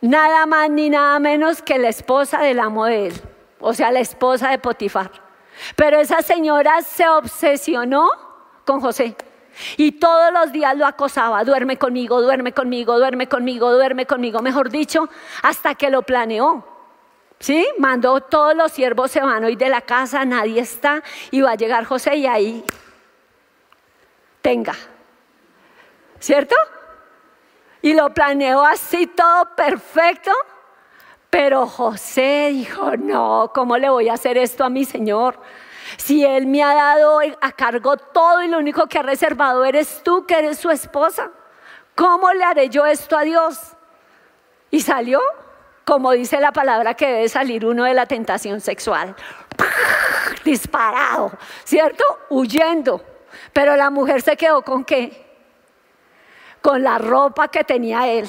Nada 0.00 0.46
más 0.46 0.70
ni 0.70 0.88
nada 0.88 1.18
menos 1.18 1.60
que 1.60 1.78
la 1.78 1.90
esposa 1.90 2.40
del 2.40 2.60
amo 2.60 2.86
de 2.86 3.08
él, 3.08 3.14
o 3.60 3.74
sea, 3.74 3.90
la 3.90 4.00
esposa 4.00 4.48
de 4.48 4.58
Potifar. 4.58 5.25
Pero 5.74 6.00
esa 6.00 6.22
señora 6.22 6.82
se 6.82 7.08
obsesionó 7.08 8.08
con 8.64 8.80
José. 8.80 9.16
Y 9.76 9.92
todos 9.92 10.32
los 10.32 10.52
días 10.52 10.76
lo 10.76 10.86
acosaba, 10.86 11.42
duerme 11.44 11.78
conmigo, 11.78 12.20
duerme 12.20 12.52
conmigo, 12.52 12.98
duerme 12.98 13.26
conmigo, 13.26 13.72
duerme 13.72 14.06
conmigo, 14.06 14.42
mejor 14.42 14.70
dicho, 14.70 15.08
hasta 15.42 15.74
que 15.74 15.90
lo 15.90 16.02
planeó. 16.02 16.64
¿Sí? 17.38 17.66
Mandó 17.78 18.20
todos 18.20 18.54
los 18.54 18.72
siervos 18.72 19.10
se 19.10 19.20
van 19.20 19.44
hoy 19.44 19.56
de 19.56 19.68
la 19.68 19.82
casa, 19.82 20.24
nadie 20.24 20.60
está, 20.60 21.02
y 21.30 21.42
va 21.42 21.52
a 21.52 21.54
llegar 21.54 21.84
José 21.84 22.16
y 22.16 22.26
ahí 22.26 22.64
tenga. 24.40 24.74
¿Cierto? 26.18 26.56
Y 27.82 27.94
lo 27.94 28.12
planeó 28.12 28.64
así 28.64 29.06
todo 29.06 29.54
perfecto. 29.54 30.32
Pero 31.30 31.66
José 31.66 32.50
dijo, 32.52 32.96
no, 32.96 33.50
¿cómo 33.54 33.76
le 33.76 33.88
voy 33.88 34.08
a 34.08 34.14
hacer 34.14 34.38
esto 34.38 34.64
a 34.64 34.70
mi 34.70 34.84
Señor? 34.84 35.38
Si 35.96 36.24
Él 36.24 36.46
me 36.46 36.62
ha 36.62 36.74
dado 36.74 37.20
a 37.40 37.52
cargo 37.52 37.96
todo 37.96 38.42
y 38.42 38.48
lo 38.48 38.58
único 38.58 38.86
que 38.86 38.98
ha 38.98 39.02
reservado 39.02 39.64
eres 39.64 40.02
tú, 40.02 40.26
que 40.26 40.38
eres 40.38 40.58
su 40.58 40.70
esposa, 40.70 41.30
¿cómo 41.94 42.32
le 42.32 42.44
haré 42.44 42.68
yo 42.68 42.86
esto 42.86 43.16
a 43.16 43.22
Dios? 43.22 43.58
Y 44.70 44.80
salió, 44.80 45.20
como 45.84 46.12
dice 46.12 46.40
la 46.40 46.52
palabra 46.52 46.94
que 46.94 47.06
debe 47.06 47.28
salir 47.28 47.64
uno 47.64 47.84
de 47.84 47.94
la 47.94 48.06
tentación 48.06 48.60
sexual, 48.60 49.14
disparado, 50.44 51.32
¿cierto? 51.64 52.04
Huyendo. 52.30 53.02
Pero 53.52 53.76
la 53.76 53.90
mujer 53.90 54.22
se 54.22 54.36
quedó 54.36 54.62
con 54.62 54.84
qué? 54.84 55.24
Con 56.60 56.82
la 56.82 56.98
ropa 56.98 57.48
que 57.48 57.64
tenía 57.64 58.08
él. 58.08 58.28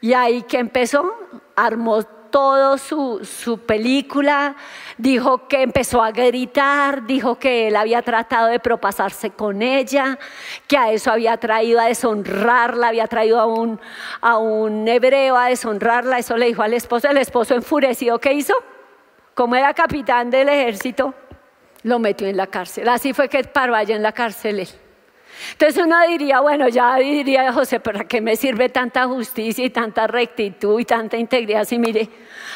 Y 0.00 0.14
ahí 0.14 0.42
que 0.42 0.58
empezó, 0.58 1.14
armó 1.56 2.04
todo 2.30 2.76
su, 2.76 3.24
su, 3.24 3.60
película, 3.60 4.56
dijo 4.98 5.48
que 5.48 5.62
empezó 5.62 6.02
a 6.02 6.10
gritar, 6.10 7.06
dijo 7.06 7.38
que 7.38 7.68
él 7.68 7.76
había 7.76 8.02
tratado 8.02 8.48
de 8.48 8.60
propasarse 8.60 9.30
con 9.30 9.62
ella, 9.62 10.18
que 10.66 10.76
a 10.76 10.92
eso 10.92 11.10
había 11.10 11.38
traído 11.38 11.80
a 11.80 11.86
deshonrarla, 11.86 12.88
había 12.88 13.06
traído 13.06 13.40
a 13.40 13.46
un, 13.46 13.80
a 14.20 14.36
un 14.36 14.86
hebreo 14.86 15.36
a 15.36 15.46
deshonrarla, 15.46 16.18
eso 16.18 16.36
le 16.36 16.46
dijo 16.46 16.62
al 16.62 16.74
esposo, 16.74 17.08
el 17.08 17.16
esposo 17.16 17.54
enfurecido, 17.54 18.18
¿qué 18.18 18.34
hizo? 18.34 18.54
Como 19.34 19.56
era 19.56 19.72
capitán 19.72 20.30
del 20.30 20.48
ejército, 20.48 21.14
lo 21.84 21.98
metió 21.98 22.26
en 22.26 22.36
la 22.36 22.48
cárcel. 22.48 22.88
Así 22.88 23.12
fue 23.12 23.28
que 23.28 23.44
paró 23.44 23.74
allá 23.74 23.96
en 23.96 24.02
la 24.02 24.12
cárcel 24.12 24.60
él. 24.60 24.68
Entonces 25.52 25.82
uno 25.82 25.96
diría, 26.06 26.40
bueno, 26.40 26.68
ya 26.68 26.96
diría 26.96 27.52
José, 27.52 27.80
¿para 27.80 28.04
qué 28.04 28.20
me 28.20 28.36
sirve 28.36 28.68
tanta 28.68 29.06
justicia 29.06 29.64
y 29.64 29.70
tanta 29.70 30.06
rectitud 30.06 30.80
y 30.80 30.84
tanta 30.84 31.16
integridad? 31.16 31.64
Si 31.64 31.78
mire, 31.78 32.08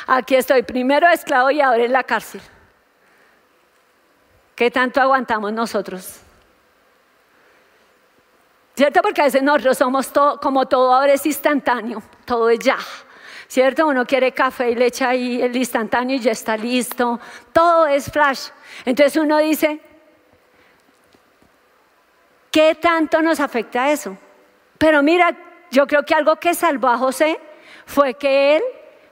aquí 0.07 0.35
estoy 0.35 0.63
primero 0.63 1.09
esclavo 1.09 1.51
y 1.51 1.61
ahora 1.61 1.85
en 1.85 1.93
la 1.93 2.05
cárcel. 2.05 2.41
¿Qué 4.55 4.71
tanto 4.71 5.01
aguantamos 5.01 5.53
nosotros? 5.53 6.21
¿Cierto? 8.75 9.03
Porque 9.03 9.21
a 9.21 9.25
veces 9.25 9.43
nosotros 9.43 9.77
somos 9.77 10.13
todo, 10.13 10.41
como 10.41 10.67
todo 10.67 10.95
ahora 10.95 11.13
es 11.13 11.27
instantáneo, 11.27 12.03
todo 12.25 12.49
es 12.51 12.61
ya. 12.61 12.79
¿Cierto? 13.47 13.87
Uno 13.87 14.07
quiere 14.07 14.33
café 14.33 14.71
y 14.71 14.75
le 14.75 14.87
echa 14.87 15.09
ahí 15.09 15.43
el 15.43 15.55
instantáneo 15.57 16.17
y 16.17 16.21
ya 16.21 16.33
está 16.33 16.57
listo. 16.57 17.19
Todo 17.53 17.87
es 17.87 18.11
flash. 18.11 18.49
Entonces 18.85 19.17
uno 19.21 19.39
dice, 19.39 19.81
¿Qué 22.51 22.75
tanto 22.75 23.23
nos 23.23 23.41
afecta 23.41 23.91
eso? 23.91 24.17
Pero 24.79 25.03
mira, 25.03 25.37
yo 25.71 25.87
creo 25.87 26.05
que 26.05 26.15
algo 26.15 26.37
que 26.37 26.55
salvó 26.55 26.89
a 26.89 26.99
José 26.99 27.39
fue 27.87 28.15
que 28.15 28.57
él, 28.57 28.63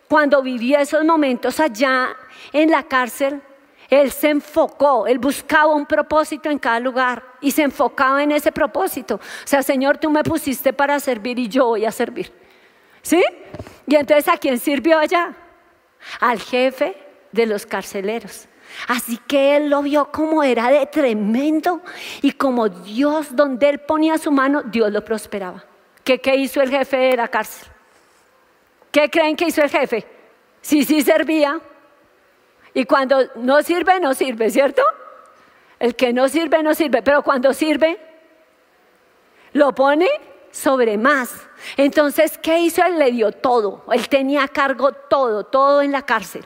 cuando 0.08 0.42
vivía 0.42 0.80
esos 0.80 1.04
momentos 1.04 1.60
allá 1.60 2.16
en 2.52 2.70
la 2.70 2.82
cárcel, 2.82 3.40
él 3.88 4.10
se 4.10 4.30
enfocó, 4.30 5.06
él 5.06 5.18
buscaba 5.18 5.74
un 5.74 5.86
propósito 5.86 6.50
en 6.50 6.58
cada 6.58 6.78
lugar 6.80 7.24
y 7.40 7.52
se 7.52 7.62
enfocaba 7.62 8.22
en 8.22 8.32
ese 8.32 8.52
propósito. 8.52 9.14
O 9.16 9.46
sea, 9.46 9.62
Señor, 9.62 9.98
tú 9.98 10.10
me 10.10 10.22
pusiste 10.22 10.72
para 10.72 11.00
servir 11.00 11.38
y 11.38 11.48
yo 11.48 11.66
voy 11.66 11.86
a 11.86 11.92
servir. 11.92 12.32
¿Sí? 13.02 13.22
Y 13.86 13.94
entonces, 13.94 14.28
¿a 14.28 14.36
quién 14.36 14.58
sirvió 14.58 14.98
allá? 14.98 15.32
Al 16.20 16.40
jefe 16.40 16.96
de 17.32 17.46
los 17.46 17.64
carceleros. 17.64 18.48
Así 18.86 19.18
que 19.26 19.56
él 19.56 19.70
lo 19.70 19.82
vio 19.82 20.10
como 20.10 20.42
era 20.42 20.70
de 20.70 20.86
tremendo 20.86 21.82
y 22.22 22.32
como 22.32 22.68
Dios, 22.68 23.34
donde 23.34 23.68
él 23.68 23.80
ponía 23.80 24.18
su 24.18 24.30
mano, 24.30 24.62
Dios 24.62 24.92
lo 24.92 25.04
prosperaba. 25.04 25.64
¿Qué, 26.04 26.20
qué 26.20 26.36
hizo 26.36 26.60
el 26.62 26.70
jefe 26.70 26.96
de 26.96 27.16
la 27.16 27.28
cárcel? 27.28 27.68
¿Qué 28.90 29.10
creen 29.10 29.36
que 29.36 29.46
hizo 29.46 29.62
el 29.62 29.70
jefe? 29.70 30.06
Sí, 30.60 30.84
sí 30.84 31.02
servía. 31.02 31.60
Y 32.74 32.84
cuando 32.84 33.18
no 33.36 33.62
sirve, 33.62 34.00
no 34.00 34.14
sirve, 34.14 34.50
¿cierto? 34.50 34.82
El 35.78 35.94
que 35.94 36.12
no 36.12 36.28
sirve, 36.28 36.62
no 36.62 36.74
sirve. 36.74 37.02
Pero 37.02 37.22
cuando 37.22 37.52
sirve, 37.52 37.98
lo 39.52 39.74
pone 39.74 40.08
sobre 40.50 40.96
más. 40.96 41.47
Entonces, 41.76 42.38
¿qué 42.38 42.58
hizo? 42.58 42.84
Él 42.84 42.98
le 42.98 43.10
dio 43.10 43.32
todo. 43.32 43.84
Él 43.92 44.08
tenía 44.08 44.44
a 44.44 44.48
cargo 44.48 44.92
todo, 44.92 45.44
todo 45.44 45.82
en 45.82 45.92
la 45.92 46.02
cárcel 46.02 46.44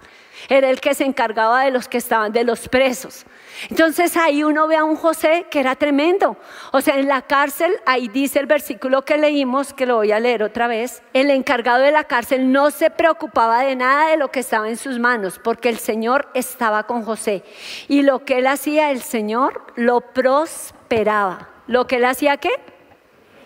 era 0.48 0.70
el 0.70 0.80
que 0.80 0.94
se 0.94 1.04
encargaba 1.04 1.64
de 1.64 1.70
los 1.70 1.88
que 1.88 1.98
estaban, 1.98 2.32
de 2.32 2.44
los 2.44 2.68
presos. 2.68 3.24
Entonces 3.70 4.16
ahí 4.16 4.42
uno 4.42 4.66
ve 4.66 4.76
a 4.76 4.84
un 4.84 4.96
José 4.96 5.46
que 5.50 5.60
era 5.60 5.76
tremendo. 5.76 6.36
O 6.72 6.80
sea, 6.80 6.98
en 6.98 7.08
la 7.08 7.22
cárcel, 7.22 7.72
ahí 7.86 8.08
dice 8.08 8.40
el 8.40 8.46
versículo 8.46 9.04
que 9.04 9.18
leímos, 9.18 9.72
que 9.72 9.86
lo 9.86 9.96
voy 9.96 10.12
a 10.12 10.20
leer 10.20 10.42
otra 10.42 10.66
vez, 10.66 11.02
el 11.12 11.30
encargado 11.30 11.82
de 11.82 11.92
la 11.92 12.04
cárcel 12.04 12.50
no 12.50 12.70
se 12.70 12.90
preocupaba 12.90 13.60
de 13.62 13.76
nada 13.76 14.08
de 14.08 14.16
lo 14.16 14.30
que 14.30 14.40
estaba 14.40 14.68
en 14.68 14.76
sus 14.76 14.98
manos, 14.98 15.38
porque 15.42 15.68
el 15.68 15.78
Señor 15.78 16.28
estaba 16.34 16.84
con 16.84 17.04
José. 17.04 17.44
Y 17.88 18.02
lo 18.02 18.24
que 18.24 18.38
él 18.38 18.46
hacía, 18.46 18.90
el 18.90 19.02
Señor 19.02 19.62
lo 19.76 20.00
prosperaba. 20.00 21.50
¿Lo 21.66 21.86
que 21.86 21.96
él 21.96 22.04
hacía 22.04 22.38
qué? 22.38 22.50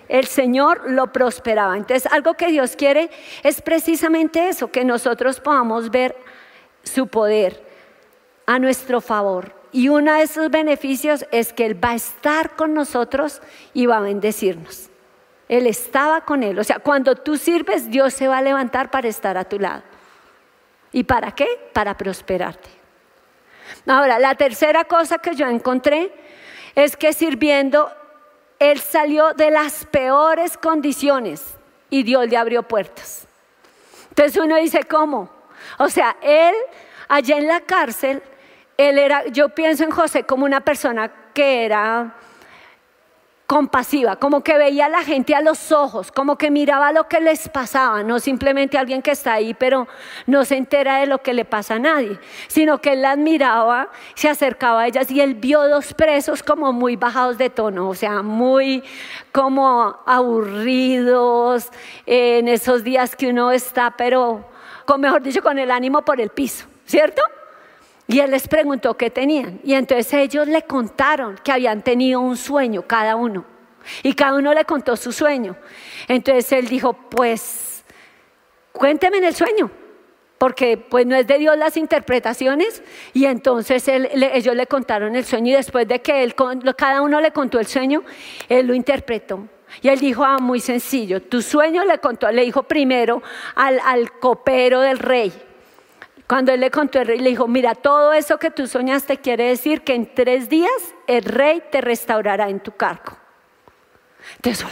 El 0.08 0.26
Señor 0.26 0.90
lo 0.90 1.12
prosperaba. 1.12 1.76
Entonces, 1.76 2.10
algo 2.12 2.34
que 2.34 2.48
Dios 2.48 2.76
quiere 2.76 3.10
es 3.42 3.60
precisamente 3.60 4.48
eso, 4.48 4.70
que 4.70 4.84
nosotros 4.84 5.40
podamos 5.40 5.90
ver 5.90 6.16
su 6.82 7.08
poder 7.08 7.64
a 8.46 8.58
nuestro 8.58 9.00
favor. 9.00 9.54
Y 9.72 9.88
uno 9.88 10.14
de 10.14 10.22
esos 10.22 10.50
beneficios 10.50 11.26
es 11.32 11.52
que 11.52 11.66
Él 11.66 11.82
va 11.82 11.90
a 11.90 11.96
estar 11.96 12.56
con 12.56 12.72
nosotros 12.72 13.42
y 13.74 13.86
va 13.86 13.98
a 13.98 14.00
bendecirnos. 14.00 14.88
Él 15.48 15.66
estaba 15.66 16.22
con 16.22 16.42
Él. 16.42 16.58
O 16.58 16.64
sea, 16.64 16.78
cuando 16.78 17.14
tú 17.16 17.36
sirves, 17.36 17.90
Dios 17.90 18.14
se 18.14 18.28
va 18.28 18.38
a 18.38 18.42
levantar 18.42 18.90
para 18.90 19.08
estar 19.08 19.36
a 19.36 19.44
tu 19.44 19.58
lado. 19.58 19.82
¿Y 20.92 21.04
para 21.04 21.32
qué? 21.32 21.46
Para 21.72 21.96
prosperarte. 21.96 22.70
Ahora, 23.86 24.18
la 24.18 24.34
tercera 24.34 24.84
cosa 24.84 25.18
que 25.18 25.34
yo 25.34 25.46
encontré 25.46 26.12
es 26.74 26.96
que 26.96 27.12
sirviendo, 27.12 27.90
Él 28.58 28.80
salió 28.80 29.34
de 29.34 29.50
las 29.50 29.84
peores 29.86 30.56
condiciones 30.56 31.56
y 31.90 32.02
Dios 32.02 32.28
le 32.28 32.36
abrió 32.36 32.62
puertas. 32.62 33.26
Entonces 34.10 34.42
uno 34.42 34.56
dice, 34.56 34.84
¿cómo? 34.84 35.28
O 35.78 35.88
sea, 35.88 36.16
él 36.22 36.54
allá 37.08 37.36
en 37.36 37.46
la 37.46 37.60
cárcel, 37.60 38.22
él 38.76 38.98
era, 38.98 39.26
yo 39.26 39.50
pienso 39.50 39.84
en 39.84 39.90
José 39.90 40.24
como 40.24 40.44
una 40.44 40.60
persona 40.60 41.10
que 41.34 41.64
era 41.64 42.14
compasiva, 43.46 44.16
como 44.16 44.42
que 44.42 44.58
veía 44.58 44.86
a 44.86 44.88
la 44.88 45.02
gente 45.02 45.34
a 45.34 45.40
los 45.40 45.70
ojos, 45.70 46.10
como 46.10 46.36
que 46.36 46.50
miraba 46.50 46.90
lo 46.90 47.08
que 47.08 47.20
les 47.20 47.48
pasaba, 47.48 48.02
no 48.02 48.18
simplemente 48.18 48.76
alguien 48.76 49.02
que 49.02 49.12
está 49.12 49.34
ahí 49.34 49.54
pero 49.54 49.86
no 50.26 50.44
se 50.44 50.56
entera 50.56 50.98
de 50.98 51.06
lo 51.06 51.18
que 51.22 51.32
le 51.32 51.44
pasa 51.44 51.74
a 51.74 51.78
nadie, 51.78 52.18
sino 52.48 52.80
que 52.80 52.94
él 52.94 53.02
las 53.02 53.16
miraba, 53.16 53.88
se 54.14 54.28
acercaba 54.28 54.82
a 54.82 54.86
ellas 54.88 55.10
y 55.10 55.20
él 55.20 55.34
vio 55.34 55.68
dos 55.68 55.94
presos 55.94 56.42
como 56.42 56.72
muy 56.72 56.96
bajados 56.96 57.38
de 57.38 57.48
tono, 57.48 57.88
o 57.88 57.94
sea, 57.94 58.22
muy 58.22 58.82
como 59.30 59.96
aburridos 60.06 61.70
en 62.04 62.48
esos 62.48 62.82
días 62.82 63.14
que 63.14 63.28
uno 63.28 63.52
está, 63.52 63.94
pero 63.96 64.44
con 64.86 65.00
mejor 65.00 65.22
dicho, 65.22 65.40
con 65.42 65.58
el 65.58 65.70
ánimo 65.70 66.02
por 66.02 66.20
el 66.20 66.30
piso, 66.30 66.66
¿cierto? 66.84 67.22
Y 68.08 68.20
él 68.20 68.30
les 68.30 68.46
preguntó 68.46 68.96
qué 68.96 69.10
tenían. 69.10 69.60
Y 69.64 69.74
entonces 69.74 70.12
ellos 70.14 70.46
le 70.46 70.62
contaron 70.62 71.36
que 71.42 71.52
habían 71.52 71.82
tenido 71.82 72.20
un 72.20 72.36
sueño 72.36 72.82
cada 72.86 73.16
uno. 73.16 73.44
Y 74.02 74.14
cada 74.14 74.34
uno 74.34 74.54
le 74.54 74.64
contó 74.64 74.96
su 74.96 75.12
sueño. 75.12 75.56
Entonces 76.08 76.50
él 76.52 76.68
dijo, 76.68 76.92
pues, 76.92 77.84
cuénteme 78.72 79.18
en 79.18 79.24
el 79.24 79.34
sueño. 79.34 79.70
Porque 80.38 80.76
pues 80.76 81.06
no 81.06 81.16
es 81.16 81.26
de 81.26 81.38
Dios 81.38 81.56
las 81.56 81.76
interpretaciones. 81.76 82.82
Y 83.12 83.24
entonces 83.24 83.88
ellos 83.88 84.54
le 84.54 84.66
contaron 84.66 85.16
el 85.16 85.24
sueño. 85.24 85.52
Y 85.52 85.56
después 85.56 85.88
de 85.88 86.00
que 86.00 86.22
él, 86.22 86.34
cada 86.76 87.02
uno 87.02 87.20
le 87.20 87.32
contó 87.32 87.58
el 87.58 87.66
sueño, 87.66 88.04
él 88.48 88.66
lo 88.66 88.74
interpretó. 88.74 89.48
Y 89.82 89.88
él 89.88 89.98
dijo, 89.98 90.24
ah, 90.24 90.38
muy 90.38 90.60
sencillo, 90.60 91.20
tu 91.22 91.42
sueño 91.42 91.84
le 91.84 91.98
contó, 91.98 92.30
le 92.30 92.42
dijo 92.44 92.62
primero 92.62 93.22
al, 93.56 93.80
al 93.84 94.12
copero 94.12 94.80
del 94.80 94.98
rey. 94.98 95.32
Cuando 96.28 96.52
él 96.52 96.60
le 96.60 96.70
contó 96.70 97.00
el 97.00 97.06
rey, 97.06 97.18
le 97.20 97.30
dijo, 97.30 97.46
mira, 97.46 97.74
todo 97.74 98.12
eso 98.12 98.38
que 98.38 98.50
tú 98.50 98.66
soñaste 98.66 99.18
quiere 99.18 99.48
decir 99.48 99.82
que 99.82 99.94
en 99.94 100.12
tres 100.12 100.48
días 100.48 100.94
el 101.06 101.24
rey 101.24 101.62
te 101.70 101.80
restaurará 101.80 102.48
en 102.48 102.60
tu 102.60 102.72
cargo. 102.72 103.16
Entonces, 104.36 104.66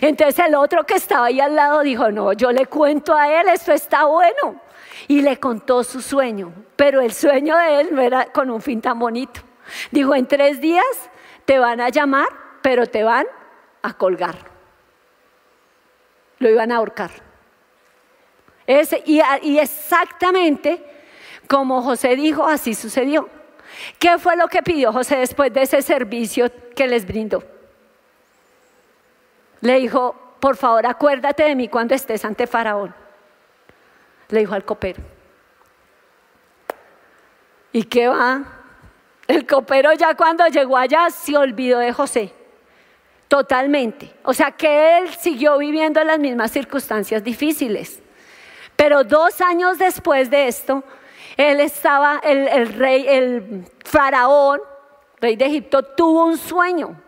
Entonces 0.00 0.44
el 0.44 0.54
otro 0.56 0.84
que 0.84 0.94
estaba 0.94 1.26
ahí 1.26 1.40
al 1.40 1.54
lado 1.54 1.80
dijo, 1.82 2.10
no, 2.10 2.32
yo 2.32 2.50
le 2.50 2.66
cuento 2.66 3.14
a 3.14 3.40
él, 3.40 3.48
esto 3.48 3.72
está 3.72 4.04
bueno. 4.04 4.60
Y 5.06 5.22
le 5.22 5.38
contó 5.38 5.84
su 5.84 6.00
sueño, 6.00 6.52
pero 6.76 7.00
el 7.00 7.12
sueño 7.12 7.56
de 7.56 7.80
él 7.80 7.88
no 7.92 8.02
era 8.02 8.26
con 8.26 8.50
un 8.50 8.60
fin 8.60 8.80
tan 8.80 8.98
bonito. 8.98 9.40
Dijo, 9.90 10.14
en 10.14 10.26
tres 10.26 10.60
días 10.60 10.84
te 11.44 11.58
van 11.58 11.80
a 11.80 11.88
llamar, 11.88 12.28
pero 12.62 12.86
te 12.86 13.04
van 13.04 13.26
a 13.82 13.94
colgar. 13.94 14.36
Lo 16.38 16.48
iban 16.48 16.72
a 16.72 16.76
ahorcar. 16.76 17.31
Ese, 18.66 19.02
y, 19.06 19.20
y 19.42 19.58
exactamente 19.58 20.82
como 21.48 21.82
José 21.82 22.16
dijo, 22.16 22.46
así 22.46 22.74
sucedió. 22.74 23.28
¿Qué 23.98 24.18
fue 24.18 24.36
lo 24.36 24.48
que 24.48 24.62
pidió 24.62 24.92
José 24.92 25.16
después 25.16 25.52
de 25.52 25.62
ese 25.62 25.82
servicio 25.82 26.50
que 26.74 26.86
les 26.86 27.06
brindó? 27.06 27.42
Le 29.60 29.78
dijo, 29.78 30.36
por 30.40 30.56
favor, 30.56 30.86
acuérdate 30.86 31.44
de 31.44 31.54
mí 31.54 31.68
cuando 31.68 31.94
estés 31.94 32.24
ante 32.24 32.46
Faraón. 32.46 32.94
Le 34.28 34.40
dijo 34.40 34.54
al 34.54 34.64
copero. 34.64 35.02
¿Y 37.72 37.84
qué 37.84 38.08
va? 38.08 38.42
El 39.26 39.46
copero 39.46 39.92
ya 39.92 40.14
cuando 40.14 40.46
llegó 40.48 40.76
allá 40.76 41.08
se 41.10 41.36
olvidó 41.36 41.78
de 41.78 41.92
José. 41.92 42.34
Totalmente. 43.28 44.12
O 44.24 44.34
sea 44.34 44.50
que 44.50 44.98
él 44.98 45.08
siguió 45.10 45.56
viviendo 45.58 46.02
las 46.04 46.18
mismas 46.18 46.50
circunstancias 46.50 47.22
difíciles. 47.22 48.01
Pero 48.82 49.04
dos 49.04 49.40
años 49.40 49.78
después 49.78 50.28
de 50.28 50.48
esto, 50.48 50.82
él 51.36 51.60
estaba, 51.60 52.20
el, 52.24 52.72
rey, 52.72 53.06
el 53.06 53.64
faraón, 53.84 54.60
rey 55.20 55.36
de 55.36 55.46
Egipto, 55.46 55.84
tuvo 55.84 56.24
un 56.24 56.36
sueño. 56.36 57.00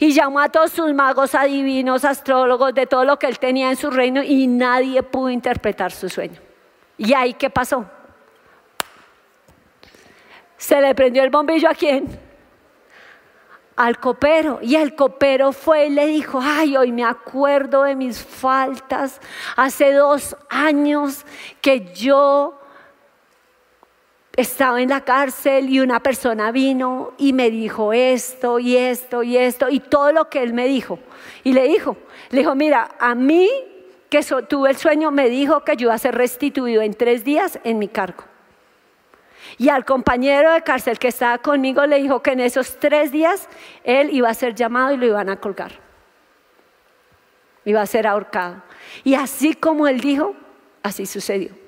Y 0.00 0.12
llamó 0.12 0.40
a 0.40 0.48
todos 0.48 0.72
sus 0.72 0.92
magos, 0.92 1.36
adivinos, 1.36 2.04
astrólogos, 2.04 2.74
de 2.74 2.88
todo 2.88 3.04
lo 3.04 3.16
que 3.16 3.28
él 3.28 3.38
tenía 3.38 3.70
en 3.70 3.76
su 3.76 3.92
reino, 3.92 4.24
y 4.24 4.48
nadie 4.48 5.04
pudo 5.04 5.30
interpretar 5.30 5.92
su 5.92 6.08
sueño. 6.08 6.40
¿Y 6.98 7.14
ahí 7.14 7.34
qué 7.34 7.48
pasó? 7.48 7.86
Se 10.56 10.80
le 10.80 10.96
prendió 10.96 11.22
el 11.22 11.30
bombillo 11.30 11.70
a 11.70 11.74
quién? 11.74 12.08
Al 13.82 13.98
copero 13.98 14.60
y 14.62 14.76
el 14.76 14.94
copero 14.94 15.50
fue 15.50 15.86
y 15.86 15.90
le 15.90 16.06
dijo, 16.06 16.38
ay, 16.40 16.76
hoy 16.76 16.92
me 16.92 17.02
acuerdo 17.02 17.82
de 17.82 17.96
mis 17.96 18.22
faltas, 18.22 19.20
hace 19.56 19.92
dos 19.92 20.36
años 20.48 21.26
que 21.60 21.92
yo 21.92 22.60
estaba 24.36 24.80
en 24.80 24.90
la 24.90 25.00
cárcel 25.00 25.68
y 25.68 25.80
una 25.80 25.98
persona 25.98 26.52
vino 26.52 27.14
y 27.18 27.32
me 27.32 27.50
dijo 27.50 27.92
esto 27.92 28.60
y 28.60 28.76
esto 28.76 29.24
y 29.24 29.36
esto 29.36 29.68
y 29.68 29.80
todo 29.80 30.12
lo 30.12 30.30
que 30.30 30.44
él 30.44 30.54
me 30.54 30.68
dijo. 30.68 31.00
Y 31.42 31.52
le 31.52 31.66
dijo, 31.66 31.96
le 32.30 32.38
dijo, 32.38 32.54
mira, 32.54 32.88
a 33.00 33.16
mí 33.16 33.50
que 34.08 34.22
tuve 34.48 34.70
el 34.70 34.76
sueño 34.76 35.10
me 35.10 35.28
dijo 35.28 35.64
que 35.64 35.76
yo 35.76 35.86
iba 35.86 35.94
a 35.94 35.98
ser 35.98 36.14
restituido 36.14 36.82
en 36.82 36.94
tres 36.94 37.24
días 37.24 37.58
en 37.64 37.80
mi 37.80 37.88
cargo. 37.88 38.22
Y 39.58 39.68
al 39.68 39.84
compañero 39.84 40.52
de 40.52 40.62
cárcel 40.62 40.98
que 40.98 41.08
estaba 41.08 41.38
conmigo 41.38 41.86
le 41.86 42.00
dijo 42.00 42.22
que 42.22 42.32
en 42.32 42.40
esos 42.40 42.78
tres 42.78 43.12
días 43.12 43.48
él 43.84 44.10
iba 44.12 44.28
a 44.28 44.34
ser 44.34 44.54
llamado 44.54 44.92
y 44.92 44.96
lo 44.96 45.06
iban 45.06 45.28
a 45.28 45.36
colgar. 45.36 45.72
Iba 47.64 47.80
a 47.82 47.86
ser 47.86 48.06
ahorcado. 48.06 48.62
Y 49.04 49.14
así 49.14 49.54
como 49.54 49.86
él 49.86 50.00
dijo, 50.00 50.34
así 50.82 51.06
sucedió. 51.06 51.62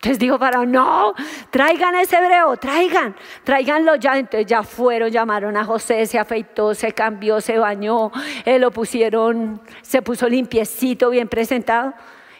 Entonces 0.00 0.18
dijo 0.18 0.38
para 0.38 0.64
no, 0.64 1.12
traigan 1.50 1.94
ese 1.94 2.16
hebreo, 2.16 2.56
traigan, 2.56 3.14
traiganlo 3.44 3.96
ya. 3.96 4.16
Entonces 4.16 4.46
ya 4.46 4.62
fueron, 4.62 5.10
llamaron 5.10 5.58
a 5.58 5.64
José, 5.66 6.06
se 6.06 6.18
afeitó, 6.18 6.74
se 6.74 6.92
cambió, 6.92 7.42
se 7.42 7.58
bañó, 7.58 8.10
eh, 8.46 8.58
lo 8.58 8.70
pusieron, 8.70 9.60
se 9.82 10.00
puso 10.00 10.26
limpiecito, 10.26 11.10
bien 11.10 11.28
presentado, 11.28 11.92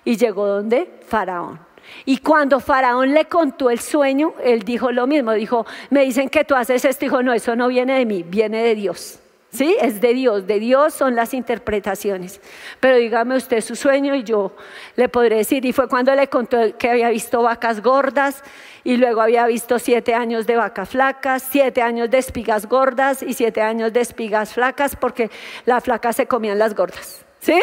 y 0.05 0.17
llegó 0.17 0.47
donde? 0.47 1.01
Faraón. 1.07 1.70
Y 2.05 2.19
cuando 2.19 2.61
Faraón 2.61 3.15
le 3.15 3.27
contó 3.27 3.71
el 3.71 3.81
sueño, 3.81 4.35
él 4.43 4.63
dijo 4.63 4.93
lo 4.93 5.07
mismo, 5.07 5.33
dijo, 5.33 5.67
me 5.91 6.05
dicen 6.05 6.29
que 6.29 6.45
tú 6.45 6.55
haces 6.55 6.85
esto, 6.85 7.05
dijo, 7.05 7.23
no, 7.23 7.33
eso 7.33 7.57
no 7.57 7.69
viene 7.69 7.99
de 7.99 8.07
mí, 8.07 8.23
viene 8.23 8.63
de 8.63 8.75
Dios. 8.75 9.21
¿Sí? 9.53 9.77
Es 9.81 10.01
de 10.01 10.15
Dios, 10.15 10.47
de 10.47 10.61
Dios 10.61 10.95
son 10.95 11.17
las 11.17 11.35
interpretaciones. 11.35 12.41
Pero 12.79 12.97
dígame 12.99 13.37
usted 13.37 13.61
su 13.63 13.75
sueño 13.75 14.15
y 14.15 14.23
yo 14.23 14.53
le 14.95 15.09
podré 15.09 15.37
decir. 15.37 15.65
Y 15.65 15.73
fue 15.73 15.89
cuando 15.89 16.15
le 16.15 16.29
contó 16.29 16.79
que 16.79 16.89
había 16.89 17.11
visto 17.11 17.43
vacas 17.43 17.83
gordas 17.83 18.45
y 18.85 18.97
luego 18.97 19.21
había 19.21 19.47
visto 19.47 19.81
siete 19.81 20.15
años 20.15 20.47
de 20.47 20.57
vacas 20.57 20.91
flacas, 20.91 21.45
siete 21.51 21.83
años 21.83 22.11
de 22.11 22.19
espigas 22.19 22.69
gordas 22.69 23.23
y 23.23 23.35
siete 23.35 23.61
años 23.61 23.93
de 23.93 24.01
espigas 24.01 24.55
flacas 24.55 24.95
porque 24.95 25.31
las 25.65 25.83
flacas 25.83 26.15
se 26.15 26.27
comían 26.27 26.59
las 26.59 26.77
gordas. 26.77 27.25
¿Sí? 27.41 27.61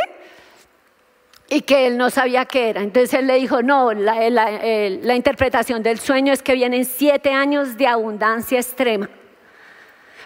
Y 1.58 1.62
que 1.62 1.88
él 1.88 1.98
no 1.98 2.12
sabía 2.12 2.46
qué 2.46 2.70
era. 2.70 2.84
Entonces 2.84 3.16
él 3.16 3.26
le 3.26 3.34
dijo, 3.34 3.64
no, 3.64 3.92
la, 3.92 4.30
la 4.30 5.16
interpretación 5.16 5.82
del 5.82 5.98
sueño 6.00 6.32
es 6.32 6.44
que 6.44 6.54
vienen 6.54 6.86
siete 6.86 7.32
años 7.32 7.78
de 7.78 7.88
abundancia 7.88 8.60
extrema. 8.60 9.10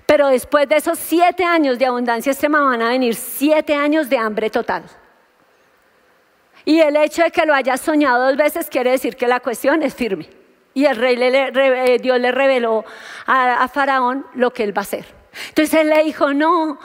Pero 0.06 0.28
después 0.28 0.68
de 0.68 0.76
esos 0.76 1.00
siete 1.00 1.46
años 1.46 1.80
de 1.80 1.86
abundancia 1.86 2.34
extrema 2.34 2.60
van 2.64 2.82
a 2.82 2.90
venir 2.90 3.16
siete 3.16 3.74
años 3.74 4.10
de 4.10 4.18
hambre 4.18 4.50
total. 4.50 4.84
Y 6.66 6.82
el 6.82 6.98
hecho 6.98 7.24
de 7.24 7.32
que 7.32 7.46
lo 7.46 7.54
haya 7.54 7.78
soñado 7.78 8.26
dos 8.26 8.36
veces 8.36 8.68
quiere 8.70 8.92
decir 8.92 9.16
que 9.16 9.26
la 9.26 9.40
cuestión 9.40 9.84
es 9.84 9.96
firme. 9.96 10.28
Y 10.74 10.84
el 10.84 10.98
rey 10.98 11.16
le, 11.16 11.98
Dios 12.00 12.20
le 12.20 12.34
reveló 12.34 12.84
a, 13.26 13.66
Faraón 13.70 14.26
lo 14.34 14.52
que 14.52 14.66
él 14.66 14.78
va 14.78 14.82
a 14.82 14.84
hacer. 14.84 15.06
Entonces 15.48 15.80
él 15.80 15.92
le 15.92 16.04
dijo, 16.04 16.34
no. 16.34 16.78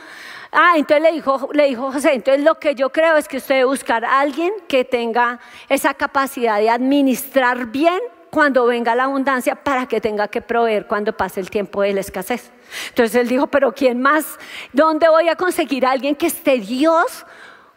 Ah, 0.58 0.72
entonces 0.76 1.02
le 1.02 1.12
dijo, 1.12 1.50
le 1.52 1.66
dijo 1.66 1.92
José, 1.92 2.14
entonces 2.14 2.42
lo 2.42 2.54
que 2.54 2.74
yo 2.74 2.88
creo 2.88 3.18
es 3.18 3.28
que 3.28 3.36
usted 3.36 3.56
debe 3.56 3.66
buscar 3.66 4.06
a 4.06 4.20
alguien 4.20 4.54
que 4.66 4.86
tenga 4.86 5.38
esa 5.68 5.92
capacidad 5.92 6.58
de 6.58 6.70
administrar 6.70 7.66
bien 7.66 8.00
cuando 8.30 8.64
venga 8.64 8.94
la 8.94 9.04
abundancia 9.04 9.54
para 9.54 9.84
que 9.84 10.00
tenga 10.00 10.28
que 10.28 10.40
proveer 10.40 10.86
cuando 10.86 11.14
pase 11.14 11.40
el 11.40 11.50
tiempo 11.50 11.82
de 11.82 11.92
la 11.92 12.00
escasez. 12.00 12.52
Entonces 12.88 13.16
él 13.16 13.28
dijo, 13.28 13.48
pero 13.48 13.72
¿quién 13.72 14.00
más? 14.00 14.38
¿Dónde 14.72 15.10
voy 15.10 15.28
a 15.28 15.36
conseguir 15.36 15.84
a 15.84 15.90
alguien 15.90 16.14
que 16.14 16.28
esté 16.28 16.58
Dios 16.58 17.26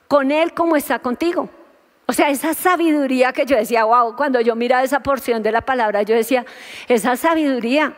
con 0.08 0.32
él 0.32 0.54
como 0.54 0.78
está 0.78 1.00
contigo? 1.00 1.50
O 2.06 2.14
sea, 2.14 2.30
esa 2.30 2.54
sabiduría 2.54 3.34
que 3.34 3.46
yo 3.46 3.58
decía, 3.58 3.84
wow, 3.84 4.16
cuando 4.16 4.40
yo 4.40 4.56
miraba 4.56 4.84
esa 4.84 5.02
porción 5.02 5.44
de 5.44 5.52
la 5.52 5.60
palabra, 5.60 6.04
yo 6.04 6.16
decía, 6.16 6.46
esa 6.88 7.18
sabiduría. 7.18 7.94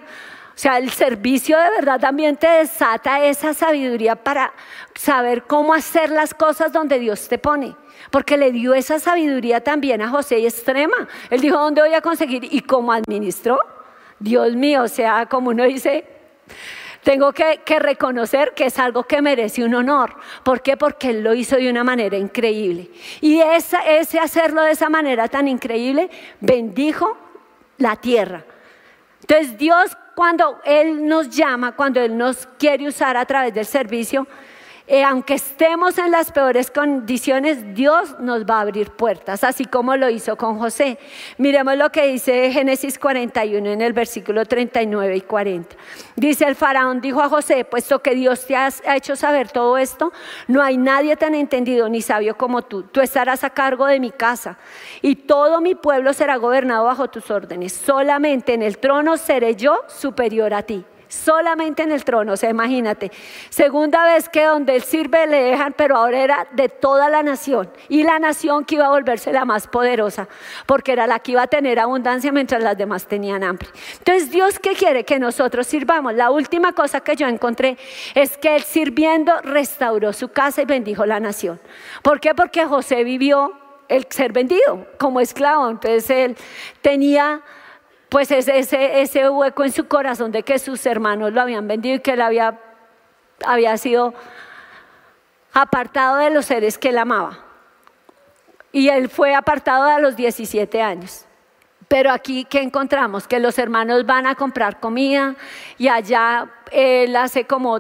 O 0.62 0.64
sea, 0.64 0.78
el 0.78 0.92
servicio 0.92 1.58
de 1.58 1.72
verdad 1.72 2.00
también 2.00 2.38
te 2.38 2.46
desata 2.48 3.26
esa 3.26 3.56
sabiduría 3.56 4.16
para 4.16 4.54
saber 4.94 5.42
cómo 5.42 5.74
hacer 5.74 6.12
las 6.12 6.36
cosas 6.36 6.72
donde 6.72 7.00
Dios 7.00 7.28
te 7.28 7.40
pone 7.40 7.76
porque 8.12 8.38
le 8.38 8.52
dio 8.52 8.76
esa 8.76 9.00
sabiduría 9.00 9.62
también 9.62 10.04
a 10.04 10.10
José 10.10 10.38
y 10.38 10.46
extrema. 10.46 11.08
Él 11.32 11.42
dijo, 11.42 11.58
¿dónde 11.58 11.82
voy 11.82 11.96
a 11.96 12.02
conseguir? 12.02 12.48
¿Y 12.52 12.62
cómo 12.62 12.94
administró? 12.94 13.58
Dios 14.20 14.54
mío, 14.54 14.84
o 14.84 14.88
sea, 14.88 15.26
como 15.26 15.50
uno 15.50 15.64
dice, 15.64 16.06
tengo 17.02 17.34
que, 17.34 17.60
reconocer 17.80 18.54
que 18.54 18.66
es 18.66 18.78
algo 18.78 19.06
que 19.06 19.20
merece 19.20 19.64
un 19.64 19.74
honor. 19.74 20.16
¿Por 20.44 20.62
qué? 20.62 20.78
Porque 20.78 21.10
Él 21.10 21.24
lo 21.24 21.34
hizo 21.34 21.56
de 21.56 21.72
una 21.72 21.84
manera 21.84 22.18
increíble. 22.18 22.92
Y 23.20 23.40
ese 23.40 24.20
hacerlo 24.20 24.62
de 24.62 24.74
esa 24.74 24.90
manera 24.90 25.28
tan 25.28 25.48
increíble 25.48 26.12
bendijo 26.40 27.18
la 27.80 27.96
tierra. 27.96 28.46
Entonces 29.22 29.58
Dios 29.58 29.98
cuando 30.22 30.62
Él 30.66 31.08
nos 31.08 31.32
llama, 31.32 31.72
cuando 31.72 32.00
Él 32.00 32.16
nos 32.16 32.48
quiere 32.60 32.88
usar 32.88 33.18
a 33.18 33.26
través 33.26 33.56
del 33.56 33.66
servicio, 33.66 34.28
eh, 34.94 35.06
aunque 35.06 35.36
estemos 35.36 35.98
en 35.98 36.12
las 36.12 36.34
peores 36.34 36.70
condiciones, 36.70 37.74
Dios 37.74 38.20
nos 38.20 38.44
va 38.44 38.58
a 38.58 38.62
abrir 38.64 38.92
puertas, 38.92 39.42
así 39.46 39.64
como 39.64 39.96
lo 39.96 40.10
hizo 40.10 40.36
con 40.36 40.60
José. 40.60 41.00
Miremos 41.38 41.78
lo 41.78 41.94
que 41.94 42.08
dice 42.08 42.52
Génesis 42.52 43.00
41 43.00 43.70
en 43.70 43.82
el 43.82 43.94
versículo 43.94 44.46
39 44.46 45.16
y 45.16 45.22
40. 45.22 45.78
Dice 46.18 46.44
el 46.44 46.58
faraón, 46.58 47.00
dijo 47.00 47.22
a 47.22 47.30
José, 47.30 47.64
puesto 47.64 48.02
que 48.02 48.16
Dios 48.16 48.46
te 48.46 48.58
ha 48.58 48.70
hecho 48.94 49.16
saber 49.16 49.50
todo 49.50 49.78
esto, 49.78 50.12
no 50.50 50.62
hay 50.62 50.76
nadie 50.76 51.16
tan 51.16 51.36
entendido 51.36 51.88
ni 51.88 52.02
sabio 52.02 52.36
como 52.36 52.62
tú. 52.62 52.84
Tú 52.84 53.00
estarás 53.00 53.46
a 53.46 53.50
cargo 53.52 53.86
de 53.86 54.02
mi 54.02 54.12
casa 54.12 54.58
y 55.02 55.16
todo 55.16 55.62
mi 55.62 55.74
pueblo 55.74 56.12
será 56.12 56.36
gobernado 56.36 56.84
bajo 56.84 57.10
tus 57.10 57.32
órdenes. 57.32 57.72
Solamente 57.72 58.54
en 58.54 58.62
el 58.62 58.78
trono 58.78 59.16
seré 59.16 59.56
yo 59.56 59.80
superior 59.88 60.54
a 60.54 60.64
ti 60.64 60.84
solamente 61.12 61.84
en 61.84 61.92
el 61.92 62.04
trono, 62.04 62.34
o 62.34 62.38
sea, 62.38 62.50
imagínate. 62.50 63.12
Segunda 63.50 64.06
vez 64.06 64.30
que 64.30 64.46
donde 64.46 64.76
él 64.76 64.84
sirve 64.84 65.28
le 65.28 65.44
dejan, 65.44 65.74
pero 65.76 65.98
ahora 65.98 66.20
era 66.22 66.48
de 66.54 66.70
toda 66.70 67.10
la 67.10 67.22
nación. 67.22 67.70
Y 67.90 68.04
la 68.04 68.18
nación 68.18 68.64
que 68.64 68.76
iba 68.76 68.86
a 68.86 68.90
volverse 68.90 69.34
la 69.34 69.46
más 69.46 69.68
poderosa, 69.68 70.28
porque 70.66 70.94
era 70.94 71.08
la 71.08 71.20
que 71.20 71.34
iba 71.34 71.44
a 71.44 71.48
tener 71.48 71.80
abundancia 71.80 72.32
mientras 72.32 72.64
las 72.64 72.78
demás 72.78 73.06
tenían 73.08 73.44
hambre. 73.44 73.68
Entonces, 73.98 74.32
Dios 74.32 74.58
qué 74.60 74.74
quiere 74.74 75.04
que 75.04 75.20
nosotros 75.20 75.68
sirvamos. 75.68 76.14
La 76.14 76.32
última 76.32 76.72
cosa 76.72 77.02
que 77.02 77.16
yo 77.16 77.28
encontré 77.28 77.78
es 78.16 78.38
que 78.38 78.56
él 78.56 78.64
sirviendo 78.64 79.34
restauró 79.42 80.14
su 80.14 80.30
casa 80.30 80.62
y 80.62 80.66
bendijo 80.66 81.06
la 81.06 81.20
nación. 81.20 81.60
¿Por 82.02 82.20
qué? 82.20 82.34
Porque 82.34 82.66
José 82.66 83.04
vivió 83.04 83.54
el 83.90 84.08
ser 84.10 84.32
vendido 84.32 84.88
como 84.98 85.20
esclavo. 85.20 85.70
Entonces 85.70 86.10
él 86.10 86.38
tenía 86.82 87.42
pues 88.12 88.30
ese, 88.30 88.60
ese, 89.02 89.30
hueco 89.30 89.64
en 89.64 89.72
su 89.72 89.88
corazón 89.88 90.34
de 90.34 90.44
que 90.44 90.60
sus 90.60 90.86
hermanos 90.86 91.32
lo 91.32 91.40
habían 91.40 91.66
vendido 91.66 91.96
y 91.96 92.00
que 92.02 92.12
él 92.12 92.22
había, 92.22 92.60
había 93.46 93.78
sido 93.78 94.14
apartado 95.54 96.18
de 96.18 96.30
los 96.30 96.46
seres 96.46 96.78
que 96.78 96.90
él 96.90 96.98
amaba. 96.98 97.40
Y 98.74 98.90
él 98.90 99.08
fue 99.08 99.34
apartado 99.34 99.86
a 99.86 99.98
los 100.00 100.18
17 100.18 100.82
años. 100.82 101.24
Pero 101.88 102.12
aquí, 102.12 102.44
¿qué 102.44 102.62
encontramos? 102.62 103.30
Que 103.30 103.40
los 103.40 103.58
hermanos 103.58 104.06
van 104.06 104.28
a 104.28 104.36
comprar 104.36 104.82
comida 104.82 105.38
y 105.78 105.88
allá 105.88 106.50
él 106.74 107.16
hace 107.16 107.46
como 107.46 107.80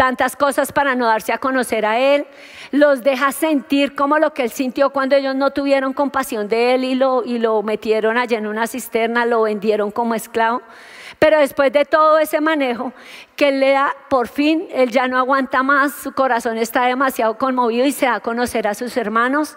tantas 0.00 0.34
cosas 0.34 0.72
para 0.72 0.94
no 0.94 1.04
darse 1.04 1.30
a 1.30 1.36
conocer 1.36 1.84
a 1.84 1.98
Él, 1.98 2.26
los 2.70 3.02
deja 3.02 3.32
sentir 3.32 3.94
como 3.94 4.18
lo 4.18 4.32
que 4.32 4.44
Él 4.44 4.50
sintió 4.50 4.88
cuando 4.88 5.14
ellos 5.14 5.34
no 5.34 5.50
tuvieron 5.50 5.92
compasión 5.92 6.48
de 6.48 6.72
Él 6.72 6.84
y 6.84 6.94
lo, 6.94 7.22
y 7.22 7.38
lo 7.38 7.62
metieron 7.62 8.16
allá 8.16 8.38
en 8.38 8.46
una 8.46 8.66
cisterna, 8.66 9.26
lo 9.26 9.42
vendieron 9.42 9.90
como 9.90 10.14
esclavo. 10.14 10.62
Pero 11.18 11.38
después 11.38 11.70
de 11.70 11.84
todo 11.84 12.18
ese 12.18 12.40
manejo 12.40 12.94
que 13.40 13.48
él 13.48 13.58
le 13.58 13.70
da, 13.70 13.96
por 14.10 14.28
fin, 14.28 14.68
él 14.70 14.90
ya 14.90 15.08
no 15.08 15.16
aguanta 15.16 15.62
más, 15.62 15.94
su 15.94 16.12
corazón 16.12 16.58
está 16.58 16.84
demasiado 16.84 17.38
conmovido 17.38 17.86
y 17.86 17.92
se 17.92 18.04
da 18.04 18.16
a 18.16 18.20
conocer 18.20 18.68
a 18.68 18.74
sus 18.74 18.98
hermanos. 18.98 19.56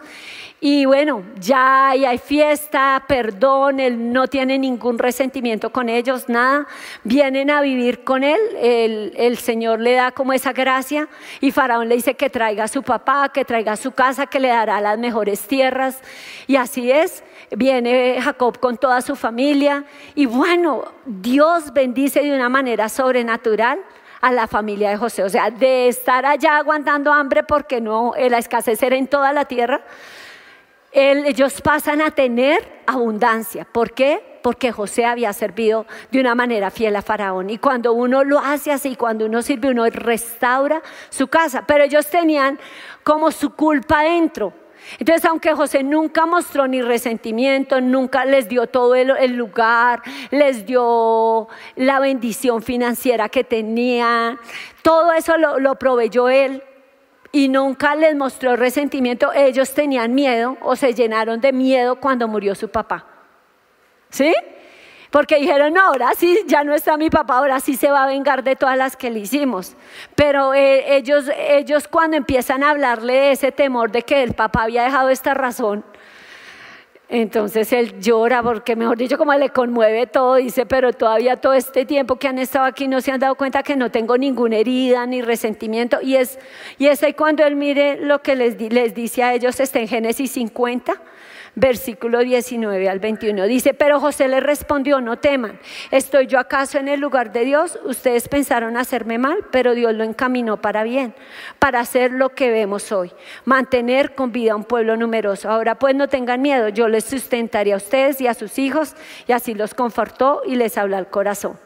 Y 0.61 0.85
bueno, 0.85 1.23
ya 1.41 1.89
hay 1.89 2.17
fiesta, 2.17 3.03
perdón, 3.05 3.81
él 3.81 4.13
no 4.13 4.29
tiene 4.29 4.57
ningún 4.57 4.97
resentimiento 4.97 5.69
con 5.73 5.89
ellos, 5.89 6.29
nada. 6.29 6.65
Vienen 7.03 7.49
a 7.49 7.59
vivir 7.59 8.05
con 8.05 8.23
él, 8.23 8.39
el, 8.55 9.11
el, 9.17 9.37
Señor 9.37 9.81
le 9.81 9.95
da 9.95 10.11
como 10.11 10.31
esa 10.31 10.53
gracia 10.53 11.09
y 11.41 11.51
Faraón 11.51 11.89
le 11.89 11.95
dice 11.95 12.13
que 12.13 12.29
traiga 12.29 12.63
a 12.63 12.67
su 12.69 12.83
papá, 12.83 13.27
que 13.33 13.43
traiga 13.43 13.73
a 13.73 13.75
su 13.75 13.91
casa, 13.91 14.27
que 14.27 14.39
le 14.39 14.47
dará 14.47 14.79
las 14.79 14.97
mejores 14.97 15.41
tierras. 15.41 15.99
Y 16.47 16.55
así 16.55 16.89
es, 16.89 17.25
viene 17.51 18.21
Jacob 18.21 18.57
con 18.59 18.77
toda 18.77 19.01
su 19.01 19.17
familia 19.17 19.83
y 20.15 20.25
bueno, 20.25 20.85
Dios 21.05 21.73
bendice 21.73 22.21
de 22.21 22.33
una 22.33 22.47
manera 22.47 22.87
sobrenatural 22.87 23.72
a 24.21 24.31
la 24.31 24.47
familia 24.47 24.89
de 24.89 24.97
José. 24.97 25.23
O 25.23 25.29
sea, 25.29 25.49
de 25.51 25.87
estar 25.87 26.25
allá 26.25 26.57
aguantando 26.57 27.11
hambre 27.11 27.43
porque 27.43 27.81
no, 27.81 28.13
la 28.17 28.37
escasez 28.37 28.81
era 28.83 28.95
en 28.95 29.07
toda 29.07 29.33
la 29.33 29.45
tierra 29.45 29.83
ellos 30.93 31.61
pasan 31.61 32.01
a 32.01 32.11
tener 32.11 32.83
abundancia. 32.85 33.65
¿Por 33.65 33.93
qué? 33.93 34.39
Porque 34.43 34.71
José 34.71 35.05
había 35.05 35.33
servido 35.33 35.87
de 36.11 36.19
una 36.19 36.35
manera 36.35 36.69
fiel 36.69 36.95
a 36.95 37.01
Faraón. 37.01 37.49
Y 37.49 37.57
cuando 37.57 37.93
uno 37.93 38.23
lo 38.23 38.39
hace 38.39 38.71
así, 38.71 38.95
cuando 38.95 39.25
uno 39.25 39.41
sirve, 39.41 39.69
uno 39.69 39.85
restaura 39.85 40.81
su 41.09 41.27
casa. 41.27 41.65
Pero 41.65 41.85
ellos 41.85 42.07
tenían 42.07 42.59
como 43.03 43.31
su 43.31 43.55
culpa 43.55 44.03
dentro. 44.03 44.53
Entonces, 44.99 45.25
aunque 45.25 45.53
José 45.53 45.83
nunca 45.83 46.25
mostró 46.25 46.67
ni 46.67 46.81
resentimiento, 46.81 47.81
nunca 47.81 48.25
les 48.25 48.47
dio 48.47 48.67
todo 48.67 48.95
el, 48.95 49.35
lugar, 49.35 50.01
les 50.31 50.65
dio 50.65 51.47
la 51.75 51.99
bendición 51.99 52.61
financiera 52.61 53.29
que 53.29 53.43
tenía, 53.43 54.37
todo 54.81 55.13
eso 55.13 55.37
lo, 55.37 55.59
lo 55.59 55.75
proveyó 55.75 56.29
él 56.29 56.63
y 57.31 57.47
nunca 57.47 57.95
les 57.95 58.15
mostró 58.15 58.55
resentimiento, 58.55 59.33
ellos 59.33 59.73
tenían 59.73 60.13
miedo 60.13 60.57
o 60.61 60.75
se 60.75 60.93
llenaron 60.93 61.41
de 61.41 61.51
miedo 61.51 61.95
cuando 61.99 62.27
murió 62.27 62.53
su 62.53 62.69
papá. 62.69 63.05
¿Sí? 64.09 64.33
Porque 65.13 65.37
dijeron, 65.37 65.75
no, 65.75 65.81
ahora 65.81 66.13
sí, 66.17 66.39
ya 66.47 66.63
no 66.63 66.73
está 66.73 66.97
mi 66.97 67.11
papá, 67.11 67.37
ahora 67.37 67.59
sí 67.59 67.75
se 67.75 67.91
va 67.91 68.01
a 68.01 68.07
vengar 68.07 68.43
de 68.43 68.55
todas 68.55 68.75
las 68.75 68.97
que 68.97 69.11
le 69.11 69.19
hicimos. 69.19 69.75
Pero 70.15 70.55
eh, 70.55 70.95
ellos, 70.95 71.29
ellos 71.37 71.87
cuando 71.87 72.17
empiezan 72.17 72.63
a 72.63 72.71
hablarle 72.71 73.13
de 73.13 73.31
ese 73.33 73.51
temor 73.51 73.91
de 73.91 74.01
que 74.01 74.23
el 74.23 74.33
papá 74.33 74.63
había 74.63 74.85
dejado 74.85 75.09
esta 75.09 75.35
razón, 75.35 75.85
entonces 77.09 77.71
él 77.73 77.99
llora 77.99 78.41
porque, 78.41 78.75
mejor 78.75 78.97
dicho, 78.97 79.19
como 79.19 79.35
le 79.35 79.51
conmueve 79.51 80.07
todo, 80.07 80.37
dice, 80.37 80.65
pero 80.65 80.93
todavía 80.93 81.37
todo 81.37 81.53
este 81.53 81.85
tiempo 81.85 82.15
que 82.15 82.27
han 82.27 82.39
estado 82.39 82.65
aquí 82.65 82.87
no 82.87 82.99
se 82.99 83.11
han 83.11 83.19
dado 83.19 83.35
cuenta 83.35 83.61
que 83.61 83.75
no 83.75 83.91
tengo 83.91 84.17
ninguna 84.17 84.57
herida 84.57 85.05
ni 85.05 85.21
resentimiento. 85.21 85.99
Y 86.01 86.15
es, 86.15 86.39
y 86.79 86.87
es 86.87 87.03
ahí 87.03 87.13
cuando 87.13 87.45
él 87.45 87.55
mire 87.55 87.97
lo 87.97 88.23
que 88.23 88.35
les, 88.35 88.59
les 88.59 88.95
dice 88.95 89.21
a 89.21 89.35
ellos, 89.35 89.59
está 89.59 89.77
en 89.77 89.87
Génesis 89.87 90.31
50 90.31 90.99
versículo 91.55 92.19
19 92.19 92.89
al 92.89 92.99
21. 92.99 93.45
Dice, 93.45 93.73
pero 93.73 93.99
José 93.99 94.27
le 94.27 94.39
respondió, 94.39 95.01
no 95.01 95.17
teman, 95.17 95.59
¿estoy 95.91 96.27
yo 96.27 96.39
acaso 96.39 96.77
en 96.77 96.87
el 96.87 96.99
lugar 96.99 97.31
de 97.31 97.45
Dios? 97.45 97.79
Ustedes 97.83 98.27
pensaron 98.27 98.77
hacerme 98.77 99.17
mal, 99.17 99.45
pero 99.51 99.75
Dios 99.75 99.93
lo 99.93 100.03
encaminó 100.03 100.61
para 100.61 100.83
bien, 100.83 101.13
para 101.59 101.79
hacer 101.79 102.11
lo 102.11 102.29
que 102.29 102.51
vemos 102.51 102.91
hoy, 102.91 103.11
mantener 103.45 104.15
con 104.15 104.31
vida 104.31 104.53
a 104.53 104.55
un 104.55 104.63
pueblo 104.63 104.97
numeroso. 104.97 105.49
Ahora 105.49 105.75
pues 105.75 105.95
no 105.95 106.07
tengan 106.07 106.41
miedo, 106.41 106.69
yo 106.69 106.87
les 106.87 107.03
sustentaré 107.03 107.73
a 107.73 107.77
ustedes 107.77 108.19
y 108.21 108.27
a 108.27 108.33
sus 108.33 108.57
hijos, 108.59 108.95
y 109.27 109.31
así 109.31 109.53
los 109.53 109.73
confortó 109.73 110.41
y 110.45 110.55
les 110.55 110.77
habla 110.77 110.97
al 110.97 111.09
corazón. 111.09 111.57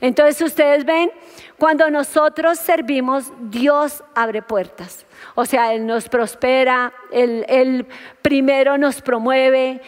Entonces 0.00 0.40
ustedes 0.42 0.84
ven, 0.84 1.10
cuando 1.58 1.90
nosotros 1.90 2.58
servimos, 2.58 3.32
Dios 3.40 4.04
abre 4.14 4.42
puertas. 4.42 5.05
O 5.34 5.44
sea, 5.44 5.74
Él 5.74 5.86
nos 5.86 6.08
prospera, 6.08 6.92
Él, 7.10 7.86
primero 8.22 8.78
nos 8.78 9.02
promueve, 9.02 9.80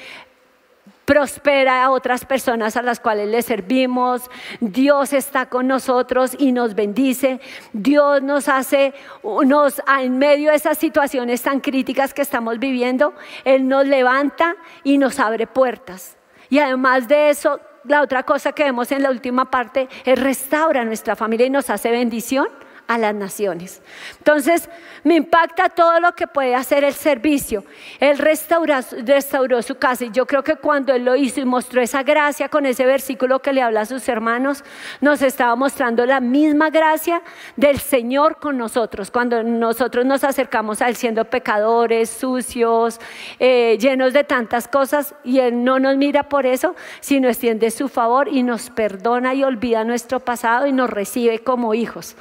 prospera 1.04 1.84
a 1.84 1.90
otras 1.90 2.26
personas 2.26 2.76
a 2.76 2.82
las 2.82 3.00
cuales 3.00 3.28
le 3.28 3.40
servimos, 3.40 4.30
Dios 4.60 5.14
está 5.14 5.46
con 5.46 5.66
nosotros 5.66 6.36
y 6.38 6.52
nos 6.52 6.74
bendice, 6.74 7.40
Dios 7.72 8.22
nos 8.22 8.48
hace, 8.48 8.92
nos, 9.22 9.80
en 10.00 10.18
medio 10.18 10.50
de 10.50 10.56
esas 10.56 10.76
situaciones 10.76 11.40
tan 11.40 11.60
críticas 11.60 12.12
que 12.12 12.20
estamos 12.20 12.58
viviendo, 12.58 13.14
Él 13.44 13.66
nos 13.68 13.86
levanta 13.86 14.56
y 14.84 14.98
nos 14.98 15.18
abre 15.18 15.46
puertas. 15.46 16.18
Y 16.50 16.58
además 16.58 17.08
de 17.08 17.30
eso, 17.30 17.58
la 17.84 18.02
otra 18.02 18.22
cosa 18.22 18.52
que 18.52 18.64
vemos 18.64 18.92
en 18.92 19.02
la 19.02 19.10
última 19.10 19.50
parte 19.50 19.88
es 20.04 20.20
restaura 20.20 20.84
nuestra 20.84 21.16
familia 21.16 21.46
y 21.46 21.50
nos 21.50 21.70
hace 21.70 21.90
bendición 21.90 22.48
a 22.88 22.96
las 22.98 23.14
naciones. 23.14 23.82
Entonces, 24.16 24.68
me 25.04 25.14
impacta 25.14 25.68
todo 25.68 26.00
lo 26.00 26.14
que 26.14 26.26
puede 26.26 26.54
hacer 26.54 26.84
el 26.84 26.94
servicio. 26.94 27.64
Él 28.00 28.18
restauró, 28.18 28.74
restauró 29.04 29.62
su 29.62 29.76
casa 29.76 30.06
y 30.06 30.10
yo 30.10 30.26
creo 30.26 30.42
que 30.42 30.56
cuando 30.56 30.92
él 30.94 31.04
lo 31.04 31.14
hizo 31.14 31.40
y 31.40 31.44
mostró 31.44 31.80
esa 31.82 32.02
gracia 32.02 32.48
con 32.48 32.66
ese 32.66 32.86
versículo 32.86 33.40
que 33.40 33.52
le 33.52 33.62
habla 33.62 33.82
a 33.82 33.86
sus 33.86 34.08
hermanos, 34.08 34.64
nos 35.00 35.22
estaba 35.22 35.54
mostrando 35.54 36.06
la 36.06 36.20
misma 36.20 36.70
gracia 36.70 37.22
del 37.56 37.78
Señor 37.78 38.38
con 38.40 38.56
nosotros. 38.56 39.10
Cuando 39.10 39.42
nosotros 39.42 40.06
nos 40.06 40.24
acercamos 40.24 40.80
a 40.80 40.88
Él 40.88 40.96
siendo 40.96 41.26
pecadores, 41.26 42.08
sucios, 42.08 43.00
eh, 43.38 43.76
llenos 43.78 44.14
de 44.14 44.24
tantas 44.24 44.66
cosas 44.66 45.14
y 45.24 45.40
Él 45.40 45.62
no 45.62 45.78
nos 45.78 45.96
mira 45.96 46.22
por 46.22 46.46
eso, 46.46 46.74
sino 47.00 47.28
extiende 47.28 47.70
su 47.70 47.88
favor 47.88 48.28
y 48.28 48.42
nos 48.42 48.70
perdona 48.70 49.34
y 49.34 49.44
olvida 49.44 49.84
nuestro 49.84 50.20
pasado 50.20 50.66
y 50.66 50.72
nos 50.72 50.88
recibe 50.88 51.40
como 51.40 51.74
hijos. 51.74 52.16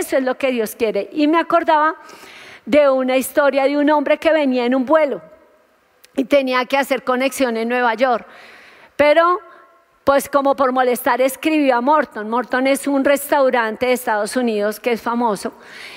Eso 0.00 0.16
es 0.16 0.22
lo 0.22 0.38
que 0.38 0.50
Dios 0.50 0.74
quiere. 0.76 1.10
Y 1.12 1.28
me 1.28 1.38
acordaba 1.38 1.94
de 2.64 2.88
una 2.88 3.18
historia 3.18 3.64
de 3.64 3.76
un 3.76 3.90
hombre 3.90 4.16
que 4.16 4.32
venía 4.32 4.64
en 4.64 4.74
un 4.74 4.86
vuelo 4.86 5.20
y 6.16 6.24
tenía 6.24 6.64
que 6.64 6.78
hacer 6.78 7.04
conexión 7.04 7.58
en 7.58 7.68
Nueva 7.68 7.92
York. 7.92 8.26
Pero, 8.96 9.40
pues 10.02 10.30
como 10.30 10.56
por 10.56 10.72
molestar, 10.72 11.20
escribió 11.20 11.76
a 11.76 11.82
Morton. 11.82 12.30
Morton 12.30 12.66
es 12.66 12.86
un 12.86 13.04
restaurante 13.04 13.86
de 13.86 13.92
Estados 13.92 14.36
Unidos 14.36 14.80
que 14.80 14.92
es 14.92 15.02
famoso. 15.02 15.52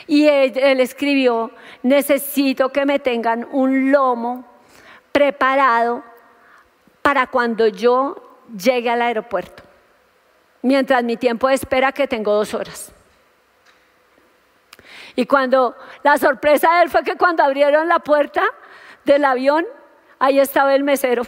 Y 0.06 0.28
él, 0.28 0.82
escribió, 0.82 1.52
necesito 1.82 2.70
que 2.74 2.86
me 2.86 3.00
tengan 3.00 3.48
un 3.54 3.90
lomo 3.90 4.46
preparado 5.14 6.04
para 7.02 7.28
cuando 7.28 7.68
yo 7.68 8.38
llegue 8.54 8.90
al 8.90 9.02
aeropuerto. 9.02 9.64
Mientras 10.62 11.06
mi 11.06 11.16
tiempo 11.16 11.48
de 11.48 11.56
espera 11.56 11.94
que 11.94 12.06
tengo 12.06 12.34
dos 12.34 12.54
horas. 12.54 12.94
Y 15.16 15.26
cuando 15.26 15.76
la 16.04 16.18
sorpresa 16.18 16.76
de 16.76 16.84
él 16.84 16.90
fue 16.90 17.04
que 17.04 17.16
cuando 17.16 17.44
abrieron 17.44 17.88
la 17.88 18.00
puerta 18.00 18.44
del 19.06 19.26
avión, 19.26 19.66
ahí 20.20 20.40
estaba 20.40 20.74
el 20.74 20.84
mesero 20.84 21.24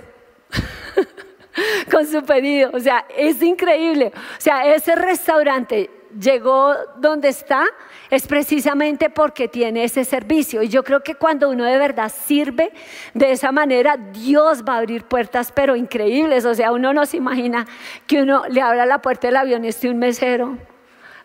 con 1.91 2.05
su 2.07 2.23
pedido. 2.23 2.71
O 2.73 2.79
sea, 2.79 3.05
es 3.15 3.41
increíble. 3.41 4.11
O 4.15 4.41
sea, 4.41 4.73
ese 4.73 4.95
restaurante 4.95 5.89
llegó 6.19 6.73
donde 6.97 7.29
está 7.29 7.65
es 8.09 8.27
precisamente 8.27 9.09
porque 9.09 9.47
tiene 9.47 9.83
ese 9.83 10.05
servicio. 10.05 10.61
Y 10.61 10.69
yo 10.69 10.83
creo 10.83 11.03
que 11.03 11.15
cuando 11.15 11.49
uno 11.49 11.65
de 11.65 11.77
verdad 11.77 12.11
sirve 12.11 12.71
de 13.13 13.31
esa 13.31 13.51
manera, 13.51 13.97
Dios 13.97 14.63
va 14.67 14.75
a 14.75 14.77
abrir 14.77 15.03
puertas, 15.03 15.51
pero 15.51 15.75
increíbles. 15.75 16.45
O 16.45 16.53
sea, 16.53 16.71
uno 16.71 16.93
no 16.93 17.05
se 17.05 17.17
imagina 17.17 17.65
que 18.07 18.21
uno 18.21 18.43
le 18.49 18.61
abra 18.61 18.85
la 18.85 19.01
puerta 19.01 19.27
del 19.27 19.37
avión 19.37 19.65
y 19.65 19.69
esté 19.69 19.89
un 19.89 19.97
mesero. 19.97 20.57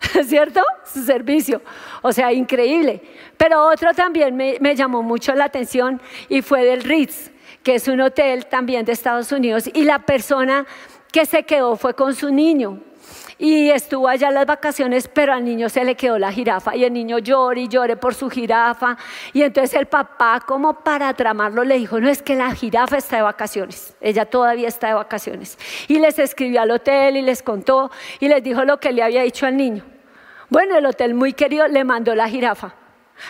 ¿cierto? 0.25 0.61
Su 0.85 1.03
servicio. 1.03 1.61
O 2.01 2.11
sea, 2.11 2.31
increíble. 2.31 3.01
Pero 3.37 3.65
otro 3.65 3.93
también 3.93 4.35
me, 4.35 4.75
llamó 4.75 5.03
mucho 5.03 5.33
la 5.33 5.45
atención 5.45 6.01
y 6.29 6.41
fue 6.41 6.63
del 6.63 6.83
Ritz, 6.83 7.31
que 7.63 7.75
es 7.75 7.87
un 7.87 8.01
hotel 8.01 8.45
también 8.47 8.85
de 8.85 8.93
Estados 8.93 9.31
Unidos. 9.31 9.69
Y 9.73 9.83
la 9.83 9.99
persona 9.99 10.65
que 11.11 11.25
se 11.25 11.43
quedó 11.43 11.75
fue 11.75 11.93
con 11.93 12.15
su 12.15 12.31
niño. 12.31 12.79
Y 13.37 13.71
estuvo 13.71 14.07
allá 14.07 14.29
las 14.29 14.45
vacaciones, 14.45 15.07
pero 15.07 15.33
al 15.33 15.43
niño 15.43 15.67
se 15.67 15.83
le 15.83 15.95
quedó 15.95 16.19
la 16.19 16.31
jirafa 16.31 16.75
y 16.75 16.83
el 16.83 16.93
niño 16.93 17.17
llora 17.17 17.59
y 17.59 17.67
llore 17.67 17.97
por 17.97 18.13
su 18.13 18.29
jirafa. 18.29 18.97
Y 19.33 19.41
entonces 19.41 19.79
el 19.79 19.87
papá, 19.87 20.43
como 20.45 20.83
para 20.83 21.11
tramarlo, 21.15 21.63
le 21.63 21.79
dijo, 21.79 21.99
no 21.99 22.07
es 22.07 22.21
que 22.21 22.35
la 22.35 22.53
jirafa 22.53 22.97
está 22.97 23.15
de 23.15 23.23
vacaciones, 23.23 23.95
ella 23.99 24.25
todavía 24.25 24.67
está 24.67 24.89
de 24.89 24.93
vacaciones. 24.93 25.57
Y 25.87 25.97
les 25.97 26.19
escribió 26.19 26.61
al 26.61 26.69
hotel 26.69 27.17
y 27.17 27.23
les 27.23 27.41
contó 27.41 27.89
y 28.19 28.27
les 28.27 28.43
dijo 28.43 28.63
lo 28.63 28.79
que 28.79 28.91
le 28.91 29.01
había 29.01 29.23
dicho 29.23 29.47
al 29.47 29.57
niño. 29.57 29.90
Bueno, 30.51 30.75
el 30.75 30.85
hotel 30.85 31.13
muy 31.13 31.31
querido 31.31 31.65
le 31.69 31.85
mandó 31.85 32.13
la 32.13 32.27
jirafa, 32.27 32.73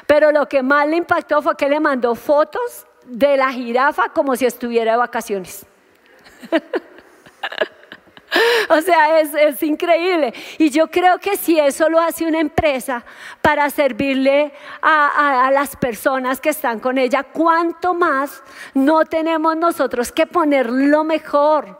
pero 0.08 0.32
lo 0.32 0.50
que 0.50 0.64
más 0.64 0.88
le 0.88 0.96
impactó 0.96 1.40
fue 1.44 1.56
que 1.56 1.70
le 1.70 1.80
mandó 1.80 2.16
fotos 2.16 2.88
de 3.06 3.38
la 3.38 3.52
jirafa 3.52 4.10
como 4.10 4.36
si 4.36 4.48
estuviera 4.48 4.94
de 4.94 4.98
vacaciones. 4.98 5.66
O 8.70 8.80
sea, 8.80 9.20
es, 9.20 9.62
increíble. 9.62 10.34
Y 10.58 10.70
yo 10.70 10.88
creo 10.88 11.18
que 11.20 11.36
si 11.36 11.60
eso 11.60 11.90
lo 11.90 12.00
hace 12.00 12.26
una 12.26 12.40
empresa 12.40 13.04
para 13.42 13.70
servirle 13.70 14.54
a, 14.82 15.48
a, 15.48 15.52
las 15.52 15.76
personas 15.76 16.40
que 16.40 16.50
están 16.50 16.80
con 16.80 16.98
ella, 16.98 17.24
¿cuánto 17.24 17.94
más 17.94 18.42
no 18.74 19.04
tenemos 19.04 19.58
nosotros 19.58 20.14
que 20.14 20.26
poner 20.26 20.70
lo 20.70 21.04
mejor, 21.04 21.78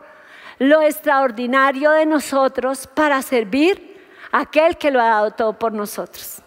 lo 0.58 0.82
extraordinario 0.82 1.90
de 1.92 2.04
nosotros 2.04 2.86
para 2.86 3.22
servir 3.22 3.91
aquel 4.32 4.76
que 4.76 4.90
lo 4.90 5.00
ha 5.00 5.08
dado 5.08 5.30
todo 5.30 5.52
por 5.52 5.72
nosotros. 5.72 6.38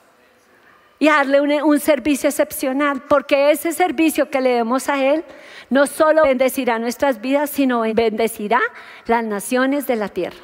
Y 0.98 1.08
darle 1.08 1.62
un, 1.62 1.80
servicio 1.80 2.30
excepcional, 2.30 3.04
porque 3.08 3.52
ese 3.52 3.72
servicio 3.74 4.30
que 4.30 4.42
le 4.42 4.52
demos 4.52 4.90
a 4.90 5.04
Él 5.04 5.24
no 5.70 5.88
solo 5.88 6.24
bendecirá 6.24 6.80
nuestras 6.80 7.22
vidas, 7.22 7.50
sino 7.50 7.82
bendecirá 7.82 8.60
las 9.06 9.24
naciones 9.24 9.88
de 9.88 9.98
la 9.98 10.10
tierra. 10.10 10.38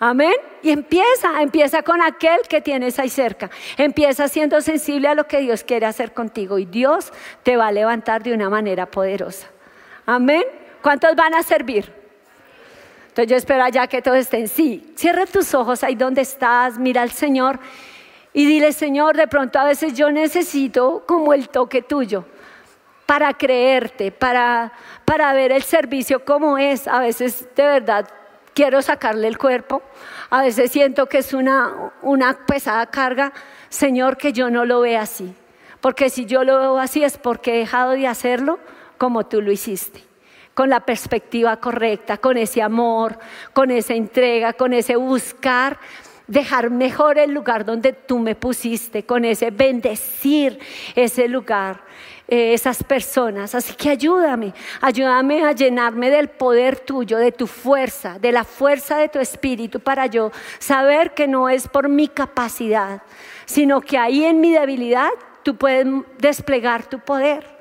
Amén. 0.00 0.34
Y 0.62 0.70
empieza, 0.70 1.42
empieza 1.42 1.82
con 1.82 2.00
aquel 2.00 2.38
que 2.48 2.60
tienes 2.60 3.00
ahí 3.00 3.08
cerca. 3.08 3.50
Empieza 3.76 4.28
siendo 4.28 4.60
sensible 4.60 5.08
a 5.08 5.14
lo 5.14 5.26
que 5.26 5.38
Dios 5.38 5.64
quiere 5.64 5.86
hacer 5.86 6.14
contigo 6.14 6.58
y 6.58 6.66
Dios 6.66 7.12
te 7.42 7.56
va 7.56 7.66
a 7.66 7.72
levantar 7.72 8.22
de 8.22 8.32
una 8.32 8.48
manera 8.48 8.86
poderosa. 8.86 9.48
Amén. 10.06 10.44
¿Cuántos 10.82 11.16
van 11.16 11.34
a 11.34 11.42
servir? 11.42 11.92
Entonces 13.18 13.32
yo 13.32 13.36
espero 13.36 13.64
allá 13.64 13.88
que 13.88 14.00
todo 14.00 14.14
esté 14.14 14.38
en 14.38 14.46
sí. 14.46 14.92
Cierra 14.94 15.26
tus 15.26 15.52
ojos 15.52 15.82
ahí 15.82 15.96
donde 15.96 16.20
estás, 16.20 16.78
mira 16.78 17.02
al 17.02 17.10
Señor 17.10 17.58
y 18.32 18.46
dile, 18.46 18.72
Señor, 18.72 19.16
de 19.16 19.26
pronto 19.26 19.58
a 19.58 19.64
veces 19.64 19.94
yo 19.94 20.12
necesito 20.12 21.02
como 21.04 21.32
el 21.34 21.48
toque 21.48 21.82
tuyo 21.82 22.24
para 23.06 23.34
creerte, 23.34 24.12
para, 24.12 24.70
para 25.04 25.32
ver 25.32 25.50
el 25.50 25.64
servicio 25.64 26.24
como 26.24 26.58
es. 26.58 26.86
A 26.86 27.00
veces 27.00 27.48
de 27.56 27.64
verdad 27.64 28.08
quiero 28.54 28.82
sacarle 28.82 29.26
el 29.26 29.36
cuerpo, 29.36 29.82
a 30.30 30.42
veces 30.42 30.70
siento 30.70 31.06
que 31.06 31.18
es 31.18 31.34
una, 31.34 31.90
una 32.02 32.46
pesada 32.46 32.86
carga. 32.86 33.32
Señor, 33.68 34.16
que 34.16 34.32
yo 34.32 34.48
no 34.48 34.64
lo 34.64 34.82
vea 34.82 35.00
así. 35.00 35.34
Porque 35.80 36.08
si 36.08 36.24
yo 36.24 36.44
lo 36.44 36.60
veo 36.60 36.78
así 36.78 37.02
es 37.02 37.18
porque 37.18 37.56
he 37.56 37.58
dejado 37.58 37.94
de 37.94 38.06
hacerlo 38.06 38.60
como 38.96 39.26
tú 39.26 39.42
lo 39.42 39.50
hiciste 39.50 40.07
con 40.58 40.70
la 40.70 40.80
perspectiva 40.80 41.56
correcta, 41.58 42.16
con 42.16 42.36
ese 42.36 42.60
amor, 42.60 43.16
con 43.52 43.70
esa 43.70 43.94
entrega, 43.94 44.54
con 44.54 44.72
ese 44.72 44.96
buscar 44.96 45.78
dejar 46.26 46.68
mejor 46.70 47.16
el 47.16 47.30
lugar 47.30 47.64
donde 47.64 47.92
tú 47.92 48.18
me 48.18 48.34
pusiste, 48.34 49.04
con 49.04 49.24
ese 49.24 49.52
bendecir 49.52 50.58
ese 50.96 51.28
lugar, 51.28 51.82
eh, 52.26 52.54
esas 52.54 52.82
personas. 52.82 53.54
Así 53.54 53.72
que 53.74 53.90
ayúdame, 53.90 54.52
ayúdame 54.80 55.44
a 55.44 55.52
llenarme 55.52 56.10
del 56.10 56.26
poder 56.26 56.80
tuyo, 56.80 57.18
de 57.18 57.30
tu 57.30 57.46
fuerza, 57.46 58.18
de 58.18 58.32
la 58.32 58.42
fuerza 58.42 58.96
de 58.96 59.08
tu 59.08 59.20
espíritu 59.20 59.78
para 59.78 60.06
yo 60.06 60.32
saber 60.58 61.14
que 61.14 61.28
no 61.28 61.48
es 61.48 61.68
por 61.68 61.88
mi 61.88 62.08
capacidad, 62.08 63.02
sino 63.46 63.80
que 63.80 63.96
ahí 63.96 64.24
en 64.24 64.40
mi 64.40 64.50
debilidad 64.50 65.10
tú 65.44 65.54
puedes 65.54 65.86
desplegar 66.18 66.84
tu 66.86 66.98
poder 66.98 67.57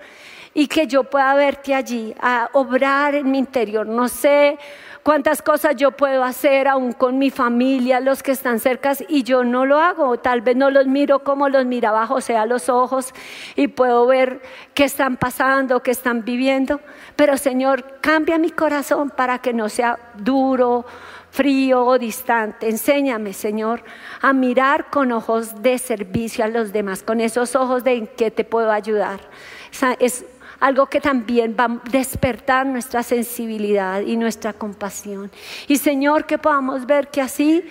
y 0.58 0.66
que 0.66 0.88
yo 0.88 1.04
pueda 1.04 1.36
verte 1.36 1.76
allí, 1.76 2.16
a 2.20 2.50
obrar 2.54 3.14
en 3.14 3.30
mi 3.30 3.38
interior. 3.38 3.86
No 3.86 4.08
sé 4.08 4.58
cuántas 5.04 5.44
cosas 5.44 5.76
yo 5.76 5.92
puedo 5.92 6.24
hacer 6.24 6.68
aún 6.68 6.94
con 6.94 7.20
mi 7.20 7.30
familia, 7.30 8.00
los 8.00 8.24
que 8.24 8.32
están 8.32 8.60
cerca, 8.60 8.94
y 9.08 9.22
yo 9.22 9.44
no 9.44 9.68
lo 9.68 9.78
hago. 9.78 10.18
Tal 10.18 10.42
vez 10.42 10.56
no 10.56 10.72
los 10.72 10.88
miro 10.88 11.20
como 11.20 11.48
los 11.48 11.68
miraba 11.68 12.08
José 12.08 12.38
a 12.38 12.48
los 12.48 12.70
ojos 12.70 13.14
y 13.56 13.68
puedo 13.68 14.08
ver 14.08 14.42
qué 14.74 14.86
están 14.86 15.18
pasando, 15.18 15.84
qué 15.84 15.92
están 15.92 16.26
viviendo. 16.26 16.82
Pero 17.16 17.38
Señor, 17.38 18.00
cambia 18.02 18.40
mi 18.40 18.50
corazón 18.50 19.12
para 19.12 19.38
que 19.38 19.54
no 19.54 19.70
sea 19.70 20.00
duro, 20.16 20.88
frío 21.30 21.86
o 21.86 22.00
distante. 22.00 22.68
Enséñame, 22.68 23.34
Señor, 23.34 23.84
a 24.22 24.34
mirar 24.34 24.90
con 24.90 25.12
ojos 25.12 25.62
de 25.62 25.78
servicio 25.78 26.44
a 26.44 26.48
los 26.48 26.74
demás, 26.74 27.04
con 27.04 27.22
esos 27.22 27.56
ojos 27.56 27.84
de 27.84 27.94
en 27.94 28.08
qué 28.08 28.32
te 28.32 28.44
puedo 28.44 28.72
ayudar. 28.72 29.20
Es 30.00 30.26
algo 30.60 30.88
que 30.88 31.02
también 31.02 31.56
va 31.60 31.66
a 31.66 31.90
despertar 31.90 32.66
nuestra 32.66 33.04
sensibilidad 33.04 34.02
y 34.02 34.18
nuestra 34.18 34.54
compasión. 34.54 35.32
Y 35.68 35.78
Señor, 35.78 36.26
que 36.26 36.38
podamos 36.38 36.86
ver 36.86 37.10
que 37.10 37.22
así 37.22 37.64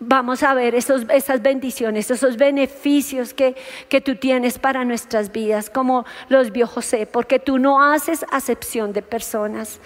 vamos 0.00 0.42
a 0.42 0.54
ver 0.54 0.74
esos, 0.74 1.04
esas 1.10 1.42
bendiciones, 1.42 2.10
esos 2.10 2.36
beneficios 2.36 3.34
que, 3.34 3.54
que 3.88 4.00
tú 4.00 4.16
tienes 4.16 4.58
para 4.58 4.84
nuestras 4.84 5.30
vidas, 5.30 5.68
como 5.68 6.06
los 6.28 6.50
vio 6.50 6.66
José, 6.66 7.06
porque 7.06 7.38
tú 7.38 7.58
no 7.58 7.82
haces 7.82 8.24
acepción 8.32 8.92
de 8.92 9.02
personas. 9.02 9.78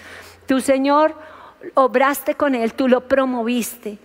Tú, 0.47 0.61
Señor, 0.61 1.15
obraste 1.73 2.35
con 2.35 2.55
él, 2.55 2.73
tú 2.73 2.87
lo 2.87 3.07
promoviste. 3.07 3.97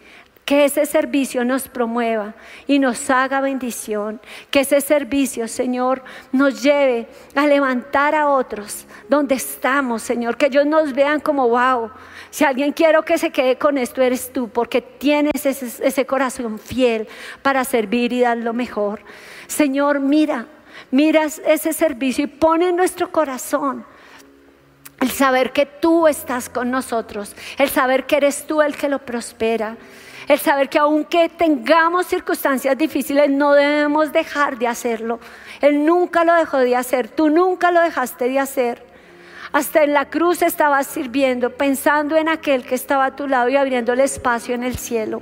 Que 0.50 0.64
ese 0.64 0.84
servicio 0.84 1.44
nos 1.44 1.68
promueva 1.68 2.34
y 2.66 2.80
nos 2.80 3.08
haga 3.08 3.40
bendición. 3.40 4.20
Que 4.50 4.62
ese 4.62 4.80
servicio, 4.80 5.46
Señor, 5.46 6.02
nos 6.32 6.60
lleve 6.60 7.06
a 7.36 7.46
levantar 7.46 8.16
a 8.16 8.26
otros 8.26 8.84
donde 9.08 9.36
estamos, 9.36 10.02
Señor. 10.02 10.36
Que 10.36 10.46
ellos 10.46 10.66
nos 10.66 10.92
vean 10.92 11.20
como, 11.20 11.48
wow, 11.50 11.92
si 12.30 12.42
alguien 12.42 12.72
quiero 12.72 13.04
que 13.04 13.16
se 13.16 13.30
quede 13.30 13.58
con 13.58 13.78
esto, 13.78 14.02
eres 14.02 14.32
tú, 14.32 14.48
porque 14.48 14.82
tienes 14.82 15.46
ese, 15.46 16.04
corazón 16.04 16.58
fiel 16.58 17.06
para 17.42 17.62
servir 17.62 18.12
y 18.12 18.22
dar 18.22 18.38
lo 18.38 18.52
mejor. 18.52 19.02
Señor, 19.46 20.00
mira, 20.00 20.46
mira 20.90 21.26
ese 21.26 21.72
servicio 21.72 22.24
y 22.24 22.26
pone 22.26 22.70
en 22.70 22.74
nuestro 22.74 23.12
corazón 23.12 23.86
el 24.98 25.12
saber 25.12 25.52
que 25.52 25.66
tú 25.66 26.08
estás 26.08 26.48
con 26.48 26.72
nosotros, 26.72 27.36
el 27.56 27.68
saber 27.68 28.04
que 28.04 28.16
eres 28.16 28.48
tú 28.48 28.60
el 28.62 28.76
que 28.76 28.88
lo 28.88 28.98
prospera. 28.98 29.76
El 30.30 30.38
saber 30.38 30.68
que 30.68 30.78
aunque 30.78 31.28
tengamos 31.28 32.06
circunstancias 32.06 32.78
difíciles, 32.78 33.28
no 33.28 33.52
debemos 33.52 34.12
dejar 34.12 34.60
de 34.60 34.68
hacerlo. 34.68 35.18
Él 35.60 35.84
nunca 35.84 36.22
lo 36.22 36.32
dejó 36.34 36.58
de 36.58 36.76
hacer, 36.76 37.08
tú 37.08 37.30
nunca 37.30 37.72
lo 37.72 37.80
dejaste 37.80 38.28
de 38.28 38.38
hacer. 38.38 38.86
Hasta 39.50 39.82
en 39.82 39.92
la 39.92 40.04
cruz 40.08 40.42
estabas 40.42 40.86
sirviendo, 40.86 41.50
pensando 41.50 42.16
en 42.16 42.28
aquel 42.28 42.64
que 42.64 42.76
estaba 42.76 43.06
a 43.06 43.16
tu 43.16 43.26
lado 43.26 43.48
y 43.48 43.56
abriendo 43.56 43.92
el 43.92 43.98
espacio 43.98 44.54
en 44.54 44.62
el 44.62 44.78
cielo. 44.78 45.20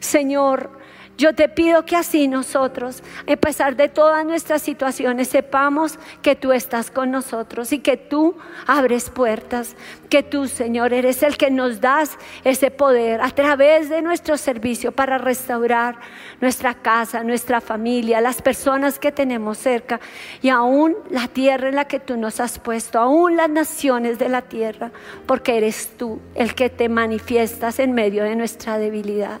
Señor, 0.00 0.75
yo 1.16 1.34
te 1.34 1.48
pido 1.48 1.84
que 1.84 1.96
así 1.96 2.28
nosotros, 2.28 3.02
a 3.30 3.36
pesar 3.36 3.74
de 3.76 3.88
todas 3.88 4.24
nuestras 4.26 4.60
situaciones, 4.60 5.28
sepamos 5.28 5.98
que 6.20 6.36
tú 6.36 6.52
estás 6.52 6.90
con 6.90 7.10
nosotros 7.10 7.72
y 7.72 7.78
que 7.78 7.96
tú 7.96 8.36
abres 8.66 9.08
puertas, 9.08 9.76
que 10.10 10.22
tú, 10.22 10.46
Señor, 10.46 10.92
eres 10.92 11.22
el 11.22 11.38
que 11.38 11.50
nos 11.50 11.80
das 11.80 12.18
ese 12.44 12.70
poder 12.70 13.22
a 13.22 13.30
través 13.30 13.88
de 13.88 14.02
nuestro 14.02 14.36
servicio 14.36 14.92
para 14.92 15.16
restaurar 15.16 15.96
nuestra 16.40 16.74
casa, 16.74 17.22
nuestra 17.22 17.60
familia, 17.60 18.20
las 18.20 18.42
personas 18.42 18.98
que 18.98 19.10
tenemos 19.10 19.56
cerca 19.58 20.00
y 20.42 20.50
aún 20.50 20.96
la 21.10 21.28
tierra 21.28 21.70
en 21.70 21.76
la 21.76 21.86
que 21.86 21.98
tú 21.98 22.16
nos 22.16 22.40
has 22.40 22.58
puesto, 22.58 22.98
aún 22.98 23.36
las 23.36 23.48
naciones 23.48 24.18
de 24.18 24.28
la 24.28 24.42
tierra, 24.42 24.90
porque 25.26 25.56
eres 25.56 25.96
tú 25.96 26.20
el 26.34 26.54
que 26.54 26.68
te 26.68 26.90
manifiestas 26.90 27.78
en 27.78 27.92
medio 27.92 28.24
de 28.24 28.36
nuestra 28.36 28.78
debilidad. 28.78 29.40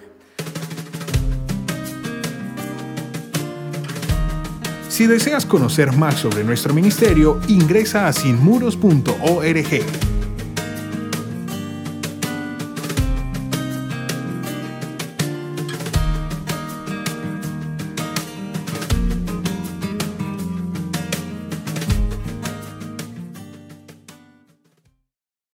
Si 4.96 5.06
deseas 5.06 5.44
conocer 5.44 5.92
más 5.92 6.14
sobre 6.14 6.42
nuestro 6.42 6.72
ministerio, 6.72 7.38
ingresa 7.48 8.08
a 8.08 8.14
sinmuros.org. 8.14 10.15